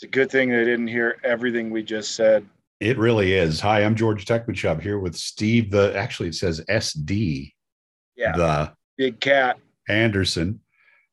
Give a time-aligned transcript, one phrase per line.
[0.00, 2.46] It's a good thing they didn't hear everything we just said.
[2.80, 3.60] It really is.
[3.60, 5.70] Hi, I'm George Tekmitchov here with Steve.
[5.70, 7.52] The actually it says SD.
[8.16, 8.34] Yeah.
[8.34, 9.58] The Big cat.
[9.90, 10.60] Anderson.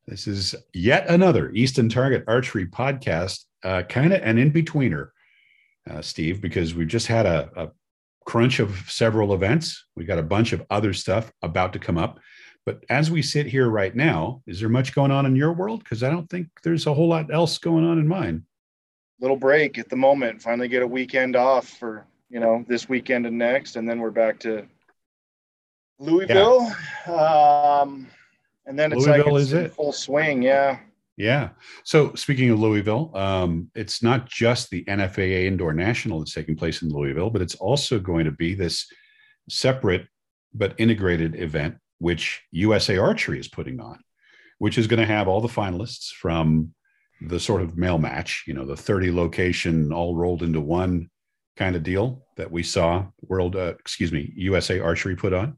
[0.07, 5.09] This is yet another Easton Target Archery podcast, uh, kind of an in betweener,
[5.89, 7.71] uh, Steve, because we've just had a, a
[8.23, 9.85] crunch of several events.
[9.97, 12.21] We got a bunch of other stuff about to come up.
[12.65, 15.83] But as we sit here right now, is there much going on in your world?
[15.83, 18.45] Because I don't think there's a whole lot else going on in mine.
[19.19, 20.41] Little break at the moment.
[20.41, 23.75] Finally get a weekend off for, you know, this weekend and next.
[23.75, 24.67] And then we're back to
[25.99, 26.71] Louisville.
[27.07, 28.07] Um,
[28.65, 29.73] and then it's Louisville like it's is in it?
[29.73, 30.43] full swing.
[30.43, 30.79] Yeah.
[31.15, 31.49] Yeah.
[31.83, 36.83] So speaking of Louisville, um, it's not just the NFAA Indoor National that's taking place
[36.83, 38.87] in Louisville, but it's also going to be this
[39.49, 40.07] separate
[40.53, 43.99] but integrated event which USA Archery is putting on,
[44.59, 46.73] which is going to have all the finalists from
[47.21, 51.09] the sort of male match, you know, the 30 location all rolled into one
[51.55, 55.57] kind of deal that we saw World, uh, excuse me, USA Archery put on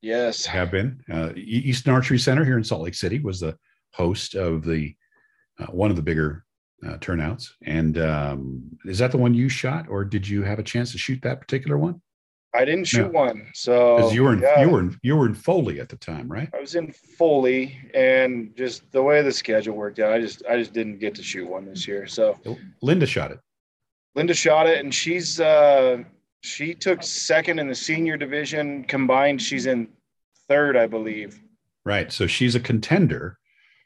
[0.00, 0.44] Yes.
[0.46, 1.00] have been.
[1.10, 3.56] Uh, Easton Archery Center here in Salt Lake City was the
[3.92, 4.94] host of the
[5.58, 6.44] uh, one of the bigger
[6.86, 7.52] uh, turnouts.
[7.64, 10.98] And um, is that the one you shot, or did you have a chance to
[10.98, 12.00] shoot that particular one?
[12.54, 13.20] I didn't shoot No.
[13.20, 13.48] one.
[13.54, 15.96] So Because you were in, yeah, you were in, you were in Foley at the
[15.96, 16.50] time, right?
[16.54, 20.58] I was in Foley and just the way the schedule worked out, I just I
[20.58, 22.06] just didn't get to shoot one this year.
[22.06, 22.38] So
[22.82, 23.40] Linda shot it.
[24.14, 26.02] Linda shot it and she's uh
[26.42, 29.40] she took second in the senior division combined.
[29.40, 29.88] She's in
[30.48, 31.40] third, I believe.
[31.84, 32.12] Right.
[32.12, 33.38] So she's a contender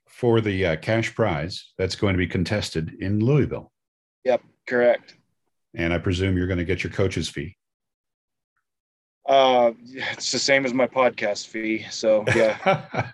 [0.06, 3.70] for the uh, cash prize that's going to be contested in Louisville.
[4.25, 5.17] Yep, correct.
[5.75, 7.55] And I presume you're going to get your coach's fee.
[9.27, 11.86] Uh it's the same as my podcast fee.
[11.91, 13.10] So yeah.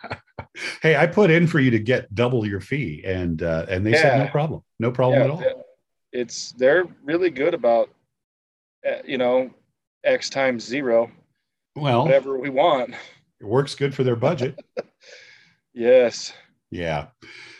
[0.82, 3.94] hey, I put in for you to get double your fee, and uh, and they
[3.94, 5.64] said no problem, no problem yeah, at all.
[6.12, 7.90] It's they're really good about
[8.86, 9.50] uh, you know
[10.04, 11.10] X times zero,
[11.76, 12.90] Well, whatever we want.
[13.40, 14.58] it works good for their budget.
[15.74, 16.34] Yes.
[16.70, 17.06] yeah.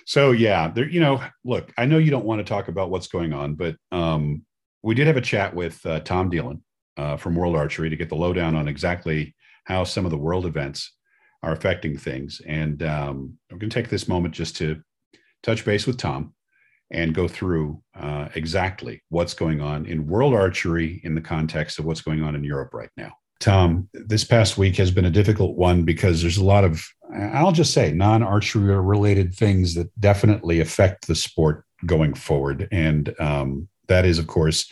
[0.04, 0.86] So yeah, there.
[0.86, 3.76] You know, look, I know you don't want to talk about what's going on, but
[3.90, 4.44] um,
[4.82, 6.60] we did have a chat with uh, Tom Dielen
[6.96, 10.46] uh, from World Archery to get the lowdown on exactly how some of the world
[10.46, 10.92] events
[11.42, 12.40] are affecting things.
[12.46, 14.80] And um, I'm going to take this moment just to
[15.42, 16.34] touch base with Tom
[16.90, 21.84] and go through uh, exactly what's going on in world archery in the context of
[21.84, 23.12] what's going on in Europe right now.
[23.40, 27.50] Tom, this past week has been a difficult one because there's a lot of, I'll
[27.50, 32.68] just say, non archery related things that definitely affect the sport going forward.
[32.70, 34.70] And um, that is, of course,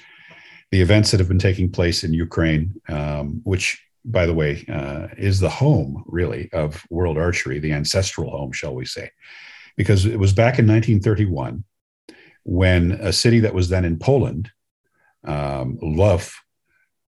[0.71, 5.09] the events that have been taking place in Ukraine, um, which, by the way, uh,
[5.19, 9.11] is the home, really, of world archery, the ancestral home, shall we say.
[9.77, 11.65] Because it was back in 1931
[12.45, 14.51] when a city that was then in Poland,
[15.25, 15.79] um,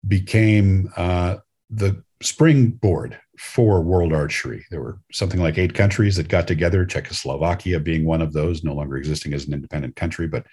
[0.06, 1.36] became uh,
[1.70, 4.64] the springboard for world archery.
[4.70, 8.74] There were something like eight countries that got together, Czechoslovakia being one of those, no
[8.74, 10.46] longer existing as an independent country, but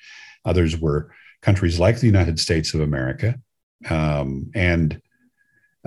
[0.46, 3.36] others were countries like the United States of America
[3.90, 5.02] um, and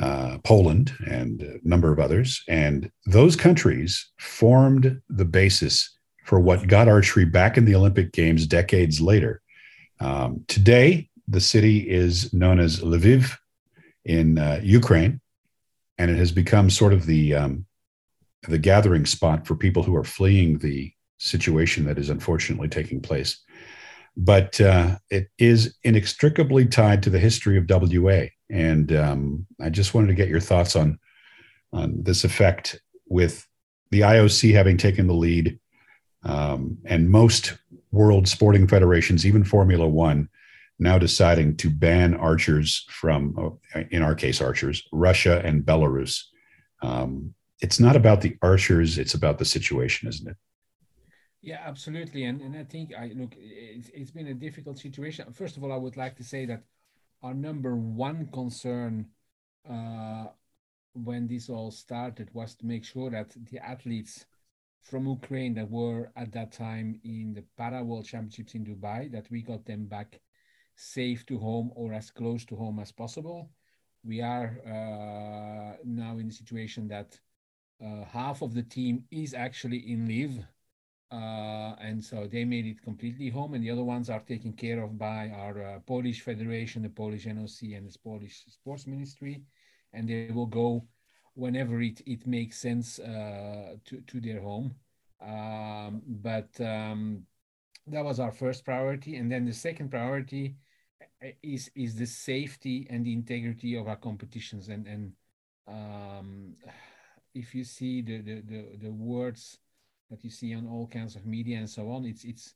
[0.01, 2.43] uh, Poland and a number of others.
[2.49, 8.47] And those countries formed the basis for what got archery back in the Olympic Games
[8.47, 9.43] decades later.
[10.01, 13.37] Um, today, the city is known as Lviv
[14.05, 15.21] in uh, Ukraine,
[15.99, 17.67] and it has become sort of the um,
[18.49, 23.41] the gathering spot for people who are fleeing the situation that is unfortunately taking place.
[24.17, 29.95] But uh, it is inextricably tied to the history of WA, and um, I just
[29.95, 30.99] wanted to get your thoughts on
[31.73, 33.47] on this effect with
[33.91, 35.59] the IOC having taken the lead,
[36.25, 37.57] um, and most
[37.91, 40.29] world sporting federations, even Formula One,
[40.79, 46.25] now deciding to ban archers from, uh, in our case, archers, Russia and Belarus.
[46.83, 50.37] Um, it's not about the archers; it's about the situation, isn't it?
[51.43, 52.25] Yeah, absolutely.
[52.25, 55.33] And and I think I look, it's, it's been a difficult situation.
[55.33, 56.63] First of all, I would like to say that
[57.23, 59.09] our number one concern
[59.69, 60.27] uh,
[60.95, 64.27] when this all started was to make sure that the athletes
[64.83, 69.31] from Ukraine that were at that time in the Para World Championships in Dubai, that
[69.31, 70.21] we got them back
[70.77, 73.51] safe to home or as close to home as possible.
[74.05, 77.19] We are uh, now in a situation that
[77.85, 80.47] uh, half of the team is actually in Lviv,
[81.13, 84.83] uh, and so they made it completely home, and the other ones are taken care
[84.83, 89.43] of by our uh, Polish Federation, the Polish NOC, and the Polish Sports Ministry,
[89.93, 90.87] and they will go
[91.35, 94.75] whenever it, it makes sense uh, to, to their home.
[95.21, 97.25] Um, but um,
[97.87, 100.57] that was our first priority, and then the second priority
[101.23, 104.69] uh, is is the safety and the integrity of our competitions.
[104.69, 105.13] And and
[105.69, 106.55] um,
[107.35, 109.59] if you see the, the the the words
[110.13, 112.55] that you see on all kinds of media and so on, it's it's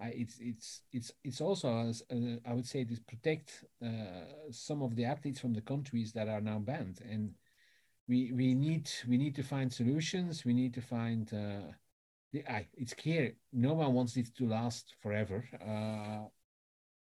[0.00, 5.04] it's it's it's it's also uh, I would say to protect uh, some of the
[5.04, 7.34] athletes from the countries that are now banned, and
[8.08, 10.44] we we need we need to find solutions.
[10.44, 11.32] We need to find.
[11.32, 11.72] Uh,
[12.32, 16.28] the, I, it's clear no one wants it to last forever, uh,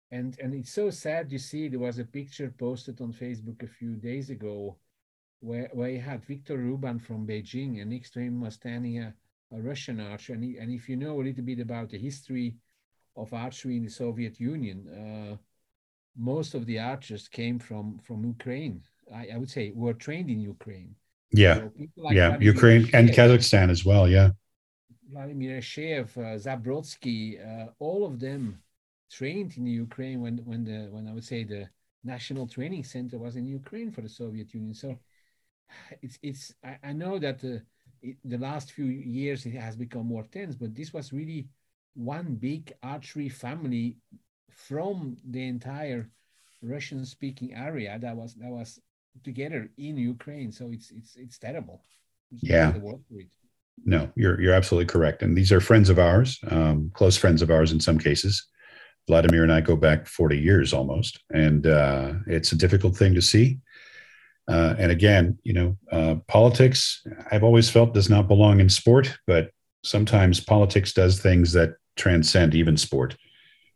[0.09, 1.31] and and it's so sad.
[1.31, 4.77] You see, there was a picture posted on Facebook a few days ago,
[5.41, 9.13] where where you had Victor Ruban from Beijing, and next to him was standing a
[9.59, 12.55] Russian archer, and if you know a little bit about the history
[13.15, 14.87] of archery in the Soviet Union.
[14.87, 15.37] Uh,
[16.17, 18.81] most of the archers came from from Ukraine.
[19.13, 20.95] I, I would say were trained in Ukraine.
[21.31, 24.07] Yeah, so like yeah, Vladimir Ukraine Sheev, and Kazakhstan as well.
[24.07, 24.31] Yeah,
[25.09, 28.61] Vladimir Sheev, uh, Zabrodsky, uh, all of them
[29.09, 31.69] trained in the Ukraine when when the when I would say the
[32.03, 34.73] national training center was in Ukraine for the Soviet Union.
[34.73, 34.97] So
[36.01, 37.63] it's it's I, I know that the
[38.01, 41.47] it, the last few years it has become more tense, but this was really
[41.93, 43.97] one big archery family
[44.49, 46.09] from the entire
[46.61, 48.79] Russian speaking area that was that was
[49.23, 50.51] together in Ukraine.
[50.51, 51.83] So it's it's it's terrible.
[52.31, 52.73] It's yeah.
[53.83, 55.23] No, you're you're absolutely correct.
[55.23, 58.47] And these are friends of ours, um, close friends of ours in some cases.
[59.07, 63.21] Vladimir and I go back 40 years almost, and uh, it's a difficult thing to
[63.21, 63.59] see.
[64.47, 69.17] Uh, and again, you know, uh, politics, I've always felt does not belong in sport,
[69.27, 69.51] but
[69.83, 73.15] sometimes politics does things that transcend even sport.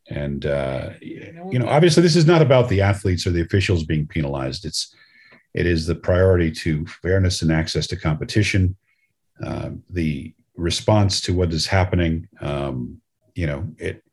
[0.07, 4.07] And uh, you know, obviously, this is not about the athletes or the officials being
[4.07, 4.65] penalized.
[4.65, 4.93] It's
[5.53, 8.75] it is the priority to fairness and access to competition,
[9.43, 12.27] uh, the response to what is happening.
[12.39, 13.01] Um,
[13.33, 14.03] you know, it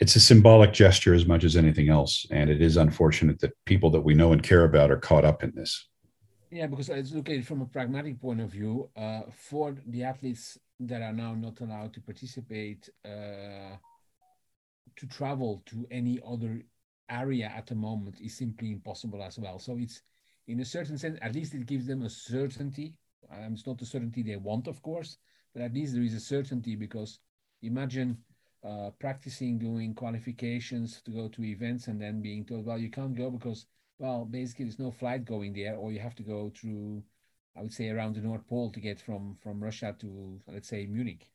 [0.00, 3.90] it's a symbolic gesture as much as anything else, and it is unfortunate that people
[3.90, 5.87] that we know and care about are caught up in this.
[6.50, 8.88] Yeah, because let's look at it from a pragmatic point of view.
[8.96, 13.76] Uh, for the athletes that are now not allowed to participate uh,
[14.96, 16.62] to travel to any other
[17.10, 19.58] area at the moment is simply impossible as well.
[19.58, 20.02] So it's
[20.46, 22.94] in a certain sense, at least it gives them a certainty.
[23.30, 25.18] Um, it's not the certainty they want, of course,
[25.54, 27.18] but at least there is a certainty because
[27.62, 28.16] imagine
[28.64, 33.14] uh, practicing doing qualifications to go to events and then being told, well, you can't
[33.14, 33.66] go because,
[33.98, 37.02] well, basically there's no flight going there, or you have to go through
[37.58, 40.86] I would say around the North Pole to get from from Russia to let's say
[40.86, 41.26] Munich.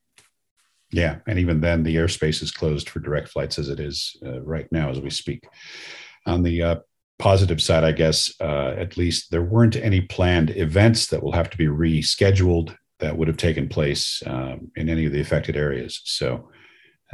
[0.90, 4.40] Yeah, and even then, the airspace is closed for direct flights as it is uh,
[4.42, 5.44] right now as we speak.
[6.26, 6.76] On the uh,
[7.18, 11.50] positive side, I guess uh, at least there weren't any planned events that will have
[11.50, 16.00] to be rescheduled that would have taken place um, in any of the affected areas.
[16.04, 16.48] So,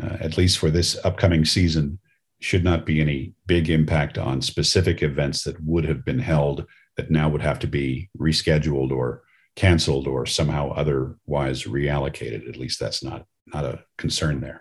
[0.01, 1.99] uh, at least for this upcoming season,
[2.41, 6.67] should not be any big impact on specific events that would have been held
[6.97, 9.23] that now would have to be rescheduled or
[9.57, 12.49] canceled or somehow otherwise reallocated.
[12.49, 14.61] At least that's not not a concern there.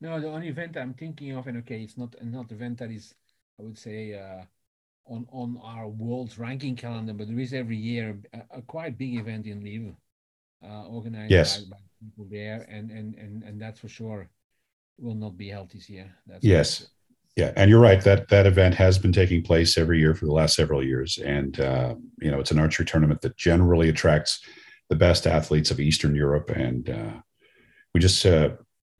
[0.00, 2.90] No, the only event I'm thinking of, and okay, it's not not an event that
[2.90, 3.14] is,
[3.58, 4.44] I would say, uh,
[5.06, 9.16] on on our world ranking calendar, but there is every year a, a quite big
[9.16, 9.96] event in Lille,
[10.62, 11.58] uh, organized yes.
[11.58, 14.28] by, by, people there, and and and and that's for sure
[14.98, 16.14] will not be held this year.
[16.26, 16.86] That's yes.
[17.36, 20.32] Yeah, and you're right that that event has been taking place every year for the
[20.32, 24.40] last several years, and uh, you know it's an archery tournament that generally attracts
[24.88, 27.12] the best athletes of Eastern Europe, and uh,
[27.92, 28.50] we just uh,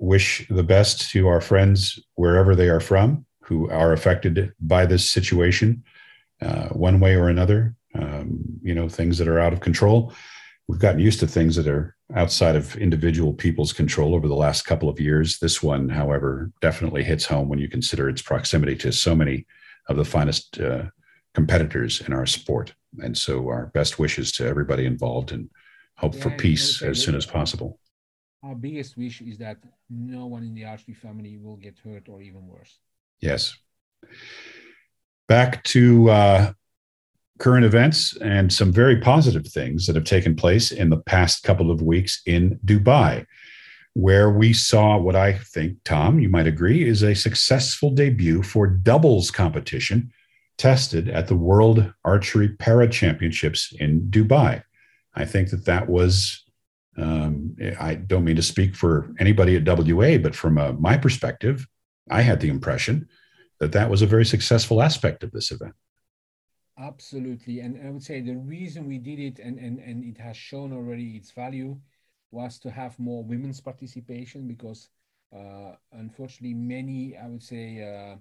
[0.00, 5.10] wish the best to our friends wherever they are from who are affected by this
[5.10, 5.84] situation,
[6.40, 7.76] uh, one way or another.
[7.94, 10.12] Um, you know, things that are out of control.
[10.68, 14.62] We've gotten used to things that are outside of individual people's control over the last
[14.62, 15.38] couple of years.
[15.38, 19.47] This one, however, definitely hits home when you consider its proximity to so many
[19.88, 20.85] of the finest uh,
[21.35, 22.75] competitors in our sport.
[22.99, 25.50] And so, our best wishes to everybody involved and
[25.97, 27.78] hope yeah, for peace as soon as possible.
[28.42, 29.59] Our biggest wish is that
[29.90, 32.78] no one in the archery family will get hurt or even worse.
[33.21, 33.56] Yes.
[35.28, 36.52] Back to uh,
[37.38, 41.70] current events and some very positive things that have taken place in the past couple
[41.70, 43.26] of weeks in Dubai,
[43.94, 48.66] where we saw what I think, Tom, you might agree, is a successful debut for
[48.66, 50.12] doubles competition
[50.58, 54.62] tested at the World Archery Para Championships in Dubai.
[55.14, 56.44] I think that that was,
[56.96, 61.66] um, I don't mean to speak for anybody at WA, but from a, my perspective,
[62.10, 63.08] I had the impression
[63.58, 65.74] that that was a very successful aspect of this event.
[66.76, 67.60] Absolutely.
[67.60, 70.72] And I would say the reason we did it and, and, and it has shown
[70.72, 71.78] already its value
[72.32, 74.88] was to have more women's participation because
[75.34, 78.16] uh, unfortunately, many, I would say, uh,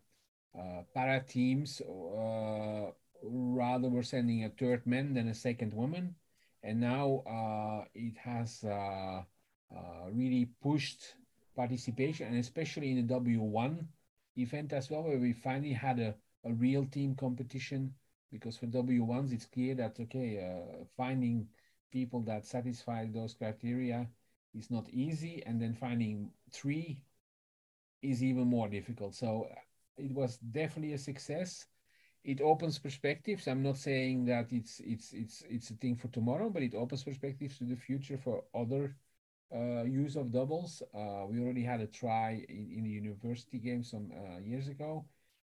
[0.59, 2.91] uh, para teams uh,
[3.23, 6.15] rather were sending a third man than a second woman.
[6.63, 9.23] And now uh, it has uh,
[10.11, 11.15] really pushed
[11.55, 13.87] participation, and especially in the W1
[14.37, 17.93] event as well, where we finally had a, a real team competition.
[18.33, 20.39] Because for W1s, it's clear that, okay,
[20.97, 21.47] finding
[21.91, 24.09] people that satisfy those criteria
[24.55, 27.03] is not easy, and then finding three
[28.01, 29.15] is even more difficult.
[29.15, 29.47] So
[29.97, 31.67] it was definitely a success.
[32.23, 33.47] It opens perspectives.
[33.47, 37.03] I'm not saying that it's it's it's it's a thing for tomorrow, but it opens
[37.03, 38.95] perspectives to the future for other
[39.55, 40.83] uh, use of doubles.
[40.93, 45.05] Uh, we already had a try in, in the university game some uh, years ago,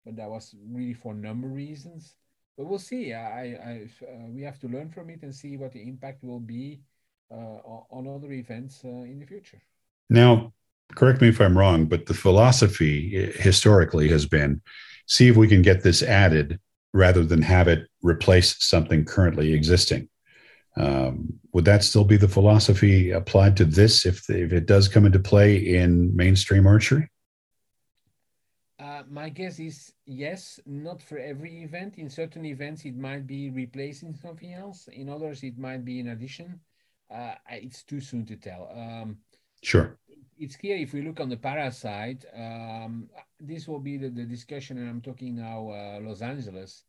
[0.05, 2.15] but that was really for number reasons.
[2.57, 3.13] But we'll see.
[3.13, 6.39] I, I uh, we have to learn from it and see what the impact will
[6.39, 6.81] be
[7.31, 9.61] uh, on other events uh, in the future.
[10.09, 10.53] Now,
[10.93, 14.61] correct me if I'm wrong, but the philosophy historically has been
[15.07, 16.59] see if we can get this added
[16.93, 20.07] rather than have it replace something currently existing.
[20.75, 25.05] Um, would that still be the philosophy applied to this if, if it does come
[25.05, 27.09] into play in mainstream archery?
[29.09, 31.97] My guess is yes, not for every event.
[31.97, 34.87] In certain events, it might be replacing something else.
[34.87, 36.59] In others, it might be in addition
[37.13, 38.69] uh, it's too soon to tell.
[38.75, 39.17] Um,
[39.61, 39.97] sure.
[40.37, 44.23] It's clear if we look on the para side, um, this will be the, the,
[44.23, 46.83] discussion, and I'm talking now uh, Los Angeles.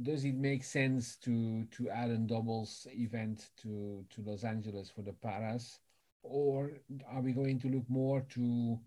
[0.00, 5.02] Does it make sense to to add a doubles event to to Los Angeles for
[5.02, 5.80] the paras,
[6.22, 6.70] or
[7.10, 8.78] are we going to look more to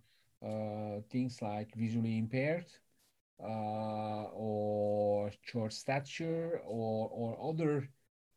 [1.09, 2.65] things like visually impaired,
[3.39, 7.89] uh, or short stature, or or other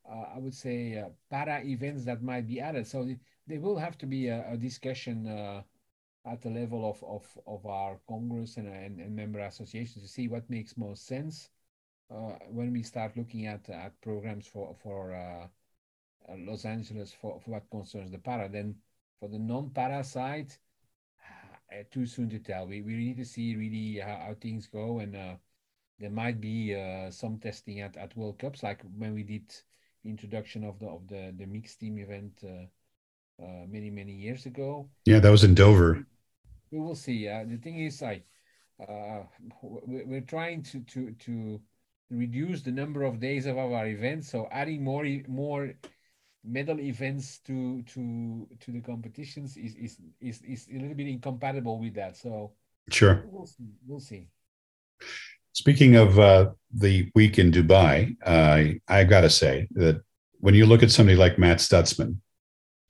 [0.08, 2.86] uh, I would say, uh, para events that might be added.
[2.86, 3.08] So
[3.46, 5.62] there will have to be a, a discussion uh,
[6.26, 10.28] at the level of, of, of our Congress and, and, and, member associations to see
[10.28, 11.50] what makes most sense
[12.10, 15.46] uh, when we start looking at, at programs for, for uh,
[16.32, 18.48] uh, Los Angeles for, for what concerns the para.
[18.48, 18.74] Then
[19.20, 20.54] for the non-para side,
[21.90, 22.66] too soon to tell.
[22.66, 25.14] We, we need to see really how, how things go and
[26.00, 26.74] there might be
[27.10, 29.52] some testing at, at World Cups, like when we did
[30.04, 34.88] introduction of the of the the mixed team event uh, uh, many many years ago.
[35.04, 36.06] Yeah, that was in Dover.
[36.70, 37.28] We will see.
[37.28, 38.22] Uh, the thing is, I
[38.80, 39.24] uh,
[39.62, 41.60] we're trying to to to
[42.10, 44.30] reduce the number of days of our events.
[44.30, 45.72] So adding more more
[46.44, 51.78] medal events to to to the competitions is is is, is a little bit incompatible
[51.78, 52.16] with that.
[52.16, 52.52] So
[52.90, 53.70] sure, we'll see.
[53.86, 54.28] We'll see.
[55.52, 60.02] Speaking of uh, the week in Dubai, uh, I got to say that
[60.38, 62.16] when you look at somebody like Matt Stutzman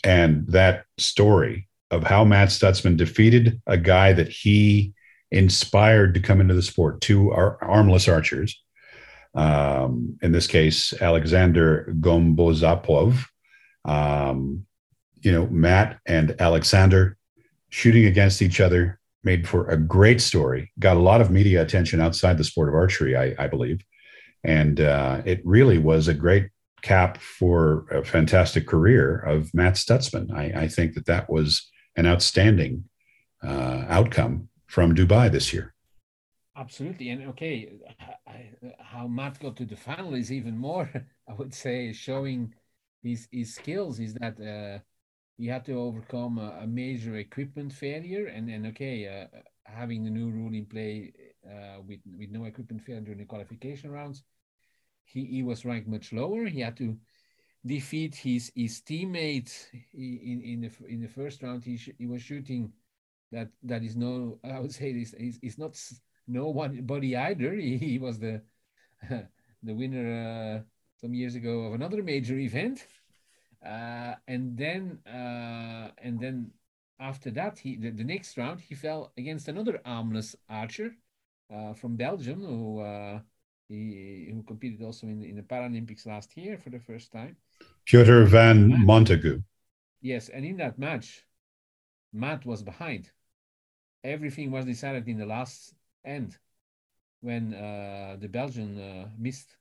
[0.03, 4.95] and that story of how Matt Stutzman defeated a guy that he
[5.31, 8.61] inspired to come into the sport, two ar- armless archers,
[9.35, 13.27] um, in this case, Alexander Gombozapov.
[13.85, 14.67] Um,
[15.21, 17.17] you know, Matt and Alexander
[17.71, 22.01] shooting against each other, made for a great story, got a lot of media attention
[22.01, 23.83] outside the sport of archery, I, I believe.
[24.45, 26.51] And uh, it really was a great
[26.83, 30.31] cap for a fantastic career of Matt Stutzman.
[30.33, 32.85] I, I think that that was an outstanding
[33.43, 35.75] uh, outcome from Dubai this year.
[36.57, 37.11] Absolutely.
[37.11, 37.73] And okay,
[38.79, 40.89] how Matt got to the final is even more,
[41.29, 42.55] I would say, showing
[43.05, 44.81] his, his skills is that uh,
[45.39, 50.11] you had to overcome a, a major equipment failure and and okay uh, having the
[50.11, 51.13] new rule in play
[51.47, 54.25] uh, with with no equipment failure during the qualification rounds
[55.05, 56.47] he, he was ranked much lower.
[56.47, 56.99] He had to
[57.67, 59.53] defeat his his teammate
[59.95, 61.65] in in the in the first round.
[61.65, 62.73] He, he was shooting
[63.33, 65.81] that that is no i would say this is, is not
[66.27, 67.55] no one body either.
[67.55, 68.43] He, he was the
[69.11, 70.09] the winner
[70.59, 70.63] uh,
[71.05, 72.87] some years ago of another major event
[73.65, 76.51] uh, and then uh, and then
[76.99, 80.97] after that, he the, the, next round he fell against another armless archer
[81.55, 83.19] uh, from Belgium who uh,
[83.69, 87.37] he who competed also in the, in the Paralympics last year for the first time.
[87.87, 89.43] Piotr van Montagu.
[90.01, 91.27] Yes, and in that match,
[92.13, 93.11] Matt was behind.
[94.03, 96.39] Everything was decided in the last end
[97.21, 99.57] when uh, the Belgian uh, missed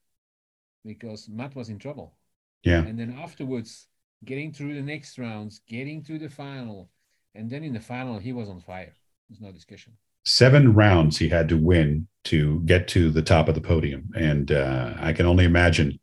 [0.86, 2.16] because Matt was in trouble.
[2.64, 2.84] Yeah.
[2.84, 3.88] And then afterwards,
[4.26, 6.90] getting through the next rounds, getting to the final,
[7.36, 8.94] and then in the final he was on fire.
[9.30, 9.94] There's no discussion.
[10.26, 14.52] Seven rounds he had to win to get to the top of the podium, and
[14.52, 16.00] uh, I can only imagine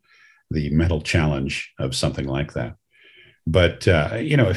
[0.51, 2.75] the mental challenge of something like that.
[3.47, 4.53] But uh, you know,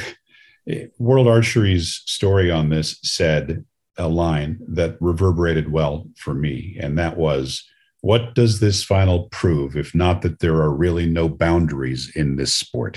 [0.98, 3.64] World Archery's story on this said
[3.96, 7.64] a line that reverberated well for me, and that was,
[8.10, 12.54] "What does this final prove, if not that there are really no boundaries in this
[12.54, 12.94] sport?"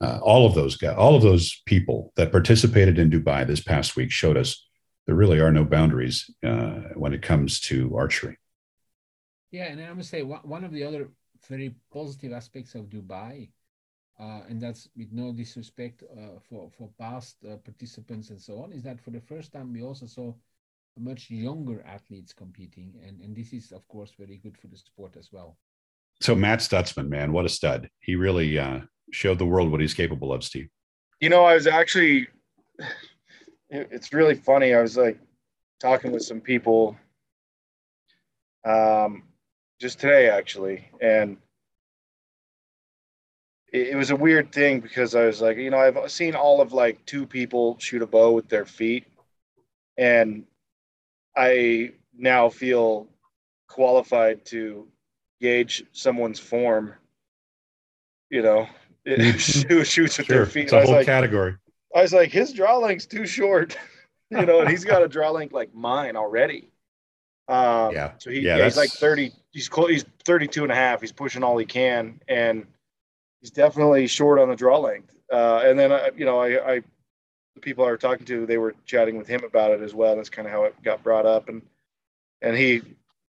[0.00, 3.96] Uh, all of those guys, all of those people that participated in Dubai this past
[3.96, 4.50] week showed us
[5.06, 6.16] there really are no boundaries
[6.50, 8.36] uh, when it comes to archery.
[9.50, 10.22] Yeah, and I must say
[10.56, 11.02] one of the other
[11.48, 13.48] very positive aspects of Dubai
[14.18, 18.72] uh, and that's with no disrespect uh, for for past uh, participants and so on,
[18.72, 20.32] is that for the first time we also saw
[21.00, 25.16] much younger athletes competing, and and this is of course very good for the sport
[25.16, 25.56] as well.
[26.20, 27.88] So Matt Stutzman, man, what a stud!
[28.00, 28.80] He really uh,
[29.12, 30.68] showed the world what he's capable of, Steve.
[31.20, 32.28] You know, I was actually,
[33.70, 34.74] it's really funny.
[34.74, 35.18] I was like
[35.80, 36.96] talking with some people
[38.64, 39.24] um,
[39.80, 41.38] just today actually, and
[43.72, 46.60] it, it was a weird thing because I was like, you know, I've seen all
[46.60, 49.06] of like two people shoot a bow with their feet,
[49.96, 50.44] and
[51.38, 53.06] I now feel
[53.68, 54.88] qualified to
[55.40, 56.94] gauge someone's form.
[58.30, 58.68] You know,
[59.04, 60.36] who shoots with sure.
[60.36, 60.64] their feet.
[60.64, 61.56] It's a whole like, category.
[61.94, 63.78] I was like, his draw length's too short.
[64.30, 66.70] you know, and he's got a draw length like mine already.
[67.48, 68.12] Um, yeah.
[68.18, 71.00] So he, yeah, yeah he's like 30, he's close, he's 32 and a half.
[71.00, 72.20] He's pushing all he can.
[72.28, 72.66] And
[73.40, 75.14] he's definitely short on the draw length.
[75.32, 76.82] Uh, and then, uh, you know, I, I,
[77.60, 80.16] the people I were talking to, they were chatting with him about it as well.
[80.16, 81.48] That's kind of how it got brought up.
[81.48, 81.62] And,
[82.42, 82.82] and he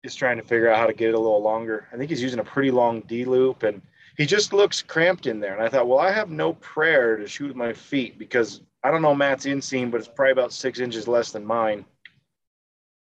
[0.04, 1.88] is trying to figure out how to get it a little longer.
[1.92, 3.80] I think he's using a pretty long D loop and
[4.16, 5.54] he just looks cramped in there.
[5.54, 9.02] And I thought, well, I have no prayer to shoot my feet because I don't
[9.02, 11.84] know Matt's inseam, but it's probably about six inches less than mine.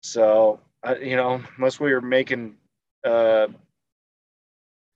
[0.03, 2.57] So, I, you know, unless we were making
[3.05, 3.49] uh,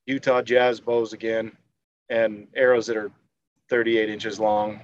[0.06, 1.52] Utah Jazz bows again,
[2.10, 3.10] and arrows that are
[3.70, 4.80] 38 inches long.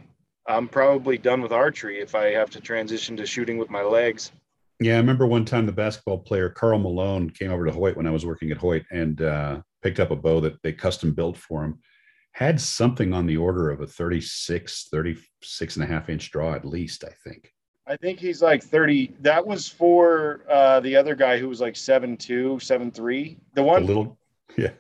[0.51, 4.33] I'm probably done with archery if I have to transition to shooting with my legs.
[4.81, 8.07] Yeah, I remember one time the basketball player Karl Malone came over to Hoyt when
[8.07, 11.37] I was working at Hoyt and uh, picked up a bow that they custom built
[11.37, 11.79] for him.
[12.33, 16.65] Had something on the order of a 36, 36 and a half inch draw at
[16.65, 17.53] least, I think.
[17.87, 19.17] I think he's like 30.
[19.21, 23.37] That was for uh, the other guy who was like 7'2, 7'3.
[23.55, 24.19] The one the little,
[24.57, 24.71] yeah.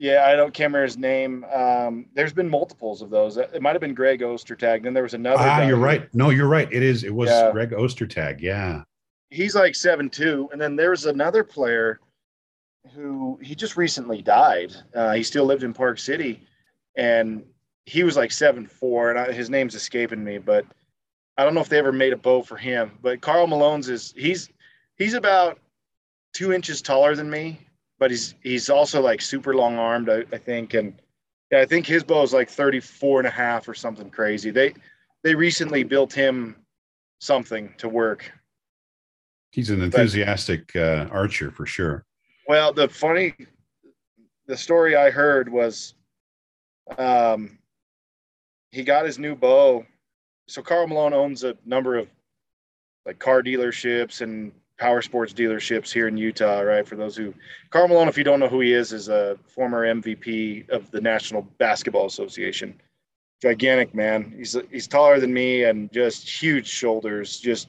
[0.00, 1.44] Yeah, I don't remember his name.
[1.54, 3.36] Um, there's been multiples of those.
[3.36, 4.82] It might have been Greg Ostertag.
[4.82, 5.42] Then there was another.
[5.42, 6.08] Ah, you're right.
[6.14, 6.72] No, you're right.
[6.72, 7.04] It is.
[7.04, 7.52] It was Yeah.
[7.52, 8.40] Greg Ostertag.
[8.40, 8.82] Yeah.
[9.28, 12.00] He's like seven two, and then there's another player
[12.94, 14.72] who he just recently died.
[14.94, 16.40] Uh, he still lived in Park City,
[16.96, 17.44] and
[17.84, 20.64] he was like seven four, and I, his name's escaping me, but
[21.36, 22.92] I don't know if they ever made a bow for him.
[23.02, 24.48] But Karl Malone's is he's
[24.96, 25.58] he's about
[26.32, 27.60] two inches taller than me,
[28.00, 31.00] but he's he's also like super long armed, I, I think, and
[31.52, 34.50] yeah, I think his bow is like 34 and a half or something crazy.
[34.50, 34.74] They
[35.22, 36.56] they recently built him
[37.20, 38.32] something to work.
[39.52, 42.04] He's an enthusiastic uh, archer for sure.
[42.48, 43.34] Well, the funny,
[44.46, 45.94] the story I heard was,
[46.96, 47.58] um,
[48.70, 49.84] he got his new bow.
[50.48, 52.08] So Karl Malone owns a number of
[53.04, 56.88] like car dealerships and power sports dealerships here in Utah, right?
[56.88, 57.34] For those who,
[57.68, 61.00] Karl Malone, if you don't know who he is, is a former MVP of the
[61.00, 62.80] National Basketball Association.
[63.42, 64.34] Gigantic man.
[64.36, 67.38] He's he's taller than me and just huge shoulders.
[67.38, 67.68] Just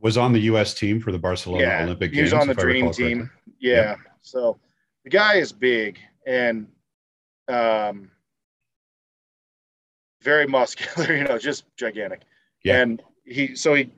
[0.00, 0.74] Was on the U.S.
[0.74, 3.18] team for the Barcelona yeah, Olympic he was on the dream team.
[3.18, 3.30] correctly.
[3.58, 3.96] Yeah.
[4.22, 4.58] So
[5.04, 6.66] the guy is big and
[7.48, 8.10] um,
[10.22, 12.22] very muscular, you know, just gigantic.
[12.64, 12.80] Yeah.
[12.80, 13.90] And he, so he,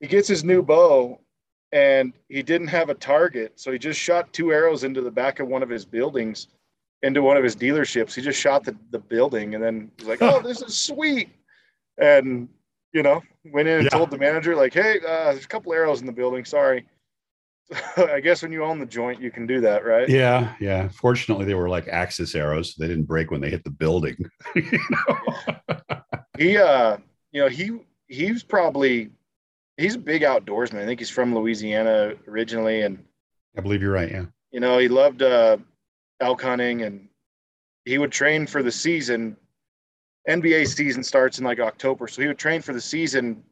[0.00, 1.20] he gets his new bow
[1.74, 3.52] and he didn't have a target.
[3.56, 6.46] So he just shot two arrows into the back of one of his buildings,
[7.02, 8.14] into one of his dealerships.
[8.14, 11.30] He just shot the, the building and then he's like, oh, this is sweet.
[11.98, 12.48] And,
[12.92, 13.90] you know, went in and Yeah.
[13.90, 16.44] told the manager, like, hey, uh, there's a couple arrows in the building.
[16.44, 16.86] Sorry.
[17.96, 20.08] I guess when you own the joint, you can do that, right?
[20.08, 20.86] Yeah, yeah.
[20.88, 22.76] Fortunately, they were like Axis arrows.
[22.76, 24.16] They didn't break when they hit the building.
[24.54, 26.02] you know?
[26.38, 26.98] He, uh,
[27.32, 29.10] you know, he he's probably
[29.76, 30.82] he's a big outdoorsman.
[30.82, 33.04] I think he's from Louisiana originally, and
[33.56, 34.10] I believe you're right.
[34.10, 34.26] Yeah.
[34.50, 35.56] you know, he loved uh,
[36.20, 37.08] elk hunting, and
[37.84, 39.36] he would train for the season.
[40.28, 43.42] NBA season starts in like October, so he would train for the season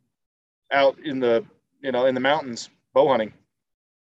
[0.72, 1.44] out in the
[1.82, 3.32] you know in the mountains bow hunting.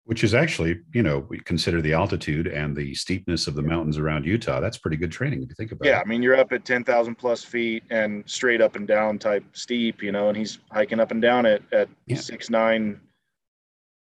[0.06, 3.96] Which is actually, you know, we consider the altitude and the steepness of the mountains
[3.96, 4.60] around Utah.
[4.60, 7.14] That's pretty good training if you think about Yeah, I mean, you're up at 10,000
[7.14, 11.10] plus feet and straight up and down type steep, you know, and he's hiking up
[11.10, 12.16] and down it at Yeah.
[12.16, 13.00] six nine,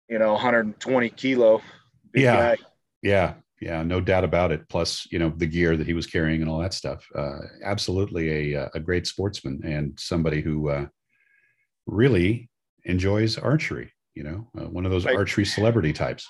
[0.07, 1.61] you know, 120 kilo.
[2.15, 2.55] Yeah.
[2.55, 2.63] guy.
[3.01, 4.69] Yeah, yeah, no doubt about it.
[4.69, 7.05] Plus, you know, the gear that he was carrying and all that stuff.
[7.13, 10.85] Uh, absolutely a uh, a great sportsman and somebody who uh,
[11.85, 12.49] really
[12.85, 13.91] enjoys archery.
[14.15, 15.15] You know, uh, one of those Right.
[15.15, 16.27] archery celebrity types.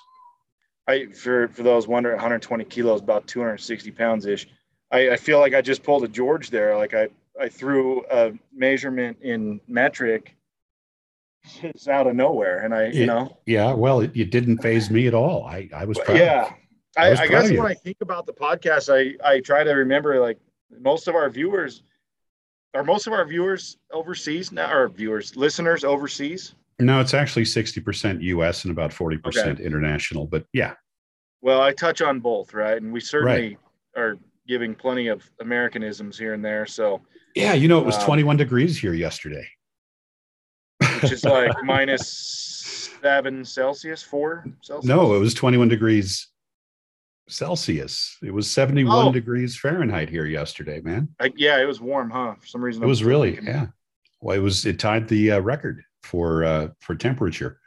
[0.88, 4.48] I for for those wondering, 120 kilos, about 260 pounds ish.
[4.90, 6.76] I, I feel like I just pulled a George there.
[6.76, 7.08] Like I
[7.40, 10.36] I threw a measurement in metric
[11.60, 13.06] just out of nowhere, and I you Yeah.
[13.06, 15.44] know Yeah, well, it, it didn't faze me at all.
[15.44, 16.16] I I was proud.
[16.18, 16.52] yeah.
[16.96, 20.20] I I, I guess when I think about the podcast, I I try to remember
[20.20, 20.38] like
[20.80, 21.82] most of our viewers
[22.74, 26.54] are most of our viewers overseas now, or viewers listeners overseas.
[26.78, 28.64] No, it's actually sixty percent U.S.
[28.64, 30.26] and about forty percent international.
[30.26, 30.74] But yeah,
[31.40, 32.80] Well, I touch on both, right?
[32.80, 33.56] And we certainly
[33.96, 34.16] are
[34.48, 36.66] giving plenty of Americanisms here and there.
[36.66, 37.02] So
[37.36, 39.46] yeah, you know, it was Um, twenty-one degrees here yesterday.
[41.00, 42.08] which is like minus
[43.00, 44.88] seven Celsius, four Celsius.
[44.88, 46.28] No, it was 21 degrees
[47.28, 48.16] Celsius.
[48.22, 49.12] It was 71 Oh.
[49.12, 51.08] degrees Fahrenheit here yesterday, man.
[51.20, 52.34] I, yeah, it was warm, huh?
[52.38, 53.66] For some reason, It I was really, thinking- yeah.
[54.20, 57.58] Well, it was, it tied the uh, record for, uh, for temperature.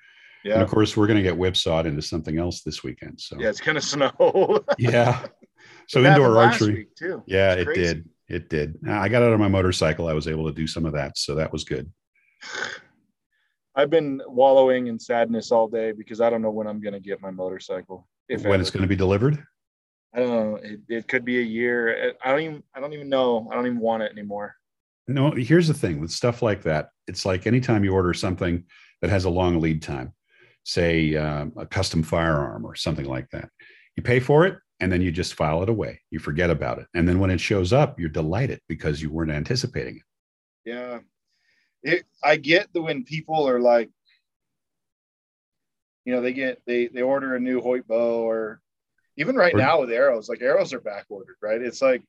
[0.43, 3.19] And yeah, of course, we're going to get whipsawed into something else this weekend.
[3.19, 3.50] So, yeah.
[3.50, 4.63] It's gonna snow.
[4.78, 5.26] yeah.
[5.88, 6.88] So It indoor archery.
[6.98, 7.24] too.
[7.26, 8.10] Yeah, it did.
[8.28, 8.78] It did.
[8.88, 10.08] I got out on my motorcycle.
[10.08, 11.17] I was able to do some of that.
[11.17, 11.91] So that was good.
[13.76, 17.21] I've been wallowing in sadness all day because I don't know when I'm gonna get
[17.21, 18.08] my motorcycle.
[18.30, 18.62] If when ever.
[18.62, 19.43] it's going to be delivered.
[20.13, 20.56] I don't know.
[20.56, 22.13] It, it could be a year.
[22.24, 22.63] I don't even.
[22.74, 23.50] I don't even know.
[23.52, 24.56] I don't even want it anymore.
[25.08, 26.89] No, here's the thing with stuff like that.
[27.08, 28.63] It's like anytime you order something
[29.02, 30.13] that has a long lead time,
[30.63, 33.50] say um, a custom firearm or something like that,
[33.96, 36.02] you pay for it and then you just file it away.
[36.10, 36.88] You forget about it.
[36.96, 40.70] And then when it shows up, you're delighted because you weren't anticipating it.
[40.70, 41.00] Yeah.
[41.84, 43.91] It, I get the when people are like,
[46.04, 48.62] you know, they get they they order a new Hoyt bow or
[49.18, 51.62] even right Or- now with arrows, like arrows are back ordered, right?
[51.62, 52.04] It's like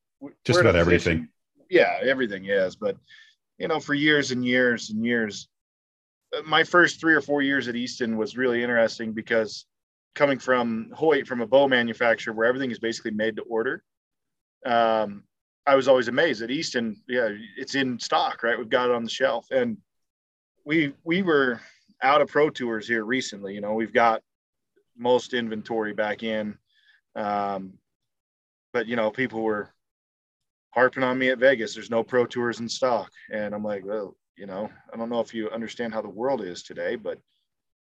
[0.44, 1.28] Just about position- everything.
[1.68, 2.96] Yeah, everything is, but
[3.58, 5.48] you know, for years and years and years,
[6.36, 9.66] uh, my first three or four years at Easton was really interesting because
[10.14, 13.82] coming from Hoyt, from a bow manufacturer where everything is basically made to order,
[14.64, 15.24] um,
[15.66, 16.96] I was always amazed at Easton.
[17.08, 18.58] Yeah, it's in stock, right?
[18.58, 19.78] We've got it on the shelf, and
[20.64, 21.60] we we were
[22.02, 23.54] out of Pro Tours here recently.
[23.54, 24.22] You know, we've got
[24.96, 26.56] most inventory back in,
[27.16, 27.74] um,
[28.72, 29.70] but you know, people were
[30.76, 31.74] harping on me at Vegas.
[31.74, 35.20] There's no Pro Tours in stock, and I'm like, well, you know, I don't know
[35.20, 37.18] if you understand how the world is today, but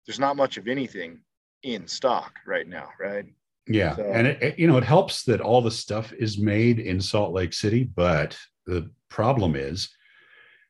[0.06, 1.20] there's not much of anything
[1.64, 3.26] in stock right now, right?
[3.66, 3.96] Yeah.
[3.96, 7.00] So- And it, it- you know, it helps that all the stuff is made in
[7.00, 9.88] Salt Lake City, but the problem is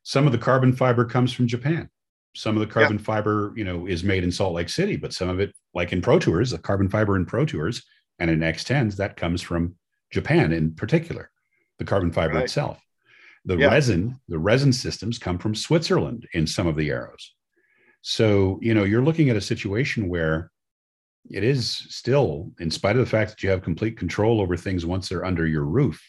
[0.03, 1.91] some of the carbon fiber comes from Japan.
[2.35, 5.29] Some of the carbon fiber, you know, is made in Salt Lake City, but some
[5.29, 7.83] of it, like in Pro Tours, the carbon fiber in Pro Tours
[8.19, 9.75] and in X10s, that comes from
[10.11, 11.31] Japan in particular,
[11.79, 12.45] the carbon fiber Right.
[12.45, 12.81] itself.
[13.45, 13.69] The Yeah.
[13.71, 17.35] resin, the resin systems come from Switzerland in some of the arrows.
[18.03, 20.51] So, you know, you're looking at a situation where
[21.31, 24.87] it is still, in spite of the fact that you have complete control over things
[24.87, 26.03] once they're under your roof,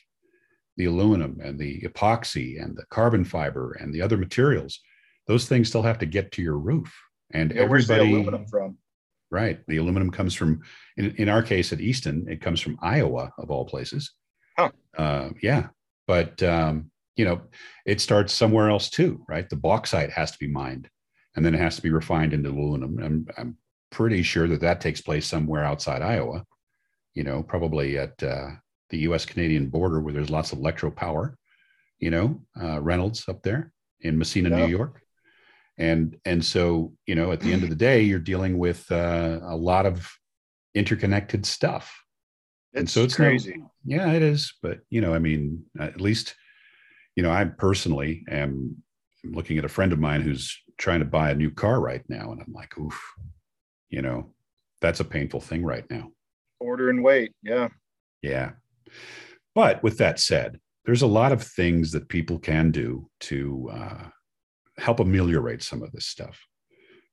[0.77, 4.79] the aluminum and the epoxy and the carbon fiber and the other materials,
[5.27, 6.93] those things still have to get to your roof.
[7.31, 8.77] And Yeah, where's the everybody, aluminum from?
[9.29, 9.59] right?
[9.67, 10.61] The aluminum comes from,
[10.97, 14.11] in, in our case at Easton, it comes from Iowa, of all places.
[14.97, 15.67] Uh, yeah.
[16.07, 17.41] But, um, you know,
[17.85, 19.47] it starts somewhere else too, right?
[19.49, 20.89] The bauxite has to be mined
[21.35, 22.97] and then it has to be refined into aluminum.
[23.03, 23.57] I'm, I'm
[23.91, 26.45] pretty sure that that takes place somewhere outside Iowa,
[27.13, 28.49] you know, probably at uh,
[28.89, 31.37] the US Canadian border where there's lots of electro power,
[31.99, 33.71] you know, uh, Reynolds up there
[34.01, 34.65] in Massena, Yeah.
[34.65, 35.01] New York.
[35.77, 39.39] And, and so, you know, at the end of the day, you're dealing with uh,
[39.43, 40.09] a lot of
[40.75, 42.03] interconnected stuff.
[42.73, 43.63] And It's so it's crazy.
[43.83, 44.53] Yeah, it is.
[44.61, 46.35] But, you know, I mean, at least,
[47.15, 48.83] you know, I personally am
[49.23, 52.31] looking at a friend of mine who's trying to buy a new car right now.
[52.31, 52.99] And I'm like, oof,
[53.89, 54.33] you know,
[54.81, 56.11] that's a painful thing right now.
[56.59, 57.31] Order and wait.
[57.41, 57.69] Yeah.
[58.21, 58.51] Yeah.
[59.55, 64.03] But with that said, there's a lot of things that people can do to uh,
[64.77, 66.39] help ameliorate some of this stuff.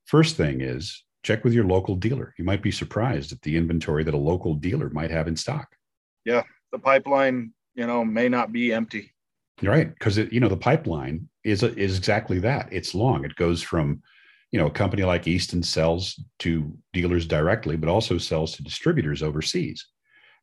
[0.05, 2.33] First thing is check with your local dealer.
[2.37, 5.67] You might be surprised at the inventory that a local dealer might have in stock.
[6.23, 9.13] Yeah, the pipeline, you know, may not be empty.
[9.61, 12.69] Right, because you know the pipeline is is exactly that.
[12.71, 13.25] It's long.
[13.25, 14.01] It goes from,
[14.51, 19.21] you know, a company like Easton sells to dealers directly, but also sells to distributors
[19.21, 19.85] overseas.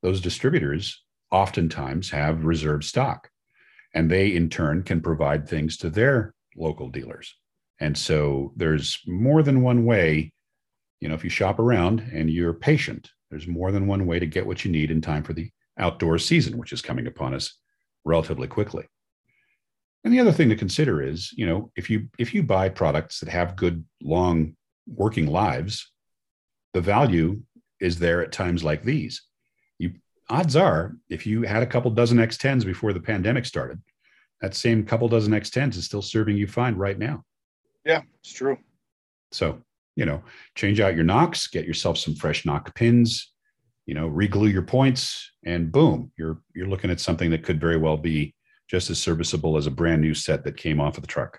[0.02, 3.30] Those distributors oftentimes have reserve stock,
[3.94, 7.34] and they in turn can provide things to their local dealers.
[7.80, 10.32] And so there's more than one way.
[11.04, 14.24] You know, if you shop around and you're patient, there's more than one way to
[14.24, 17.58] get what you need in time for the outdoor season, which is coming upon us
[18.06, 18.86] relatively quickly.
[20.02, 23.20] And the other thing to consider is, you know, if you if you buy products
[23.20, 25.92] that have good long working lives,
[26.72, 27.42] the value
[27.80, 29.24] is there at times like these.
[29.78, 29.92] You
[30.30, 33.78] odds are, if you had a couple dozen X10s before the pandemic started,
[34.40, 37.24] that same couple dozen X10s is still serving you fine right now.
[37.84, 38.56] Yeah, it's true.
[39.32, 39.60] So,
[39.96, 40.22] you know,
[40.54, 43.32] change out your nocks, get yourself some fresh nock pins,
[43.86, 47.76] you know, reglue your points, and boom, you're you're looking at something that could very
[47.76, 48.34] well be
[48.68, 51.38] just as serviceable as a brand new set that came off of the truck.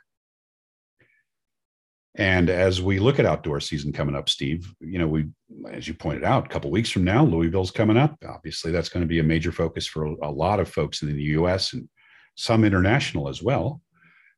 [2.18, 5.26] And as we look at outdoor season coming up, Steve, you know, we,
[5.70, 8.16] as you pointed out, a couple weeks from now, Louisville's coming up.
[8.26, 11.24] Obviously, that's going to be a major focus for a lot of folks in the
[11.24, 11.74] U.S.
[11.74, 11.90] and
[12.36, 13.82] some international as well.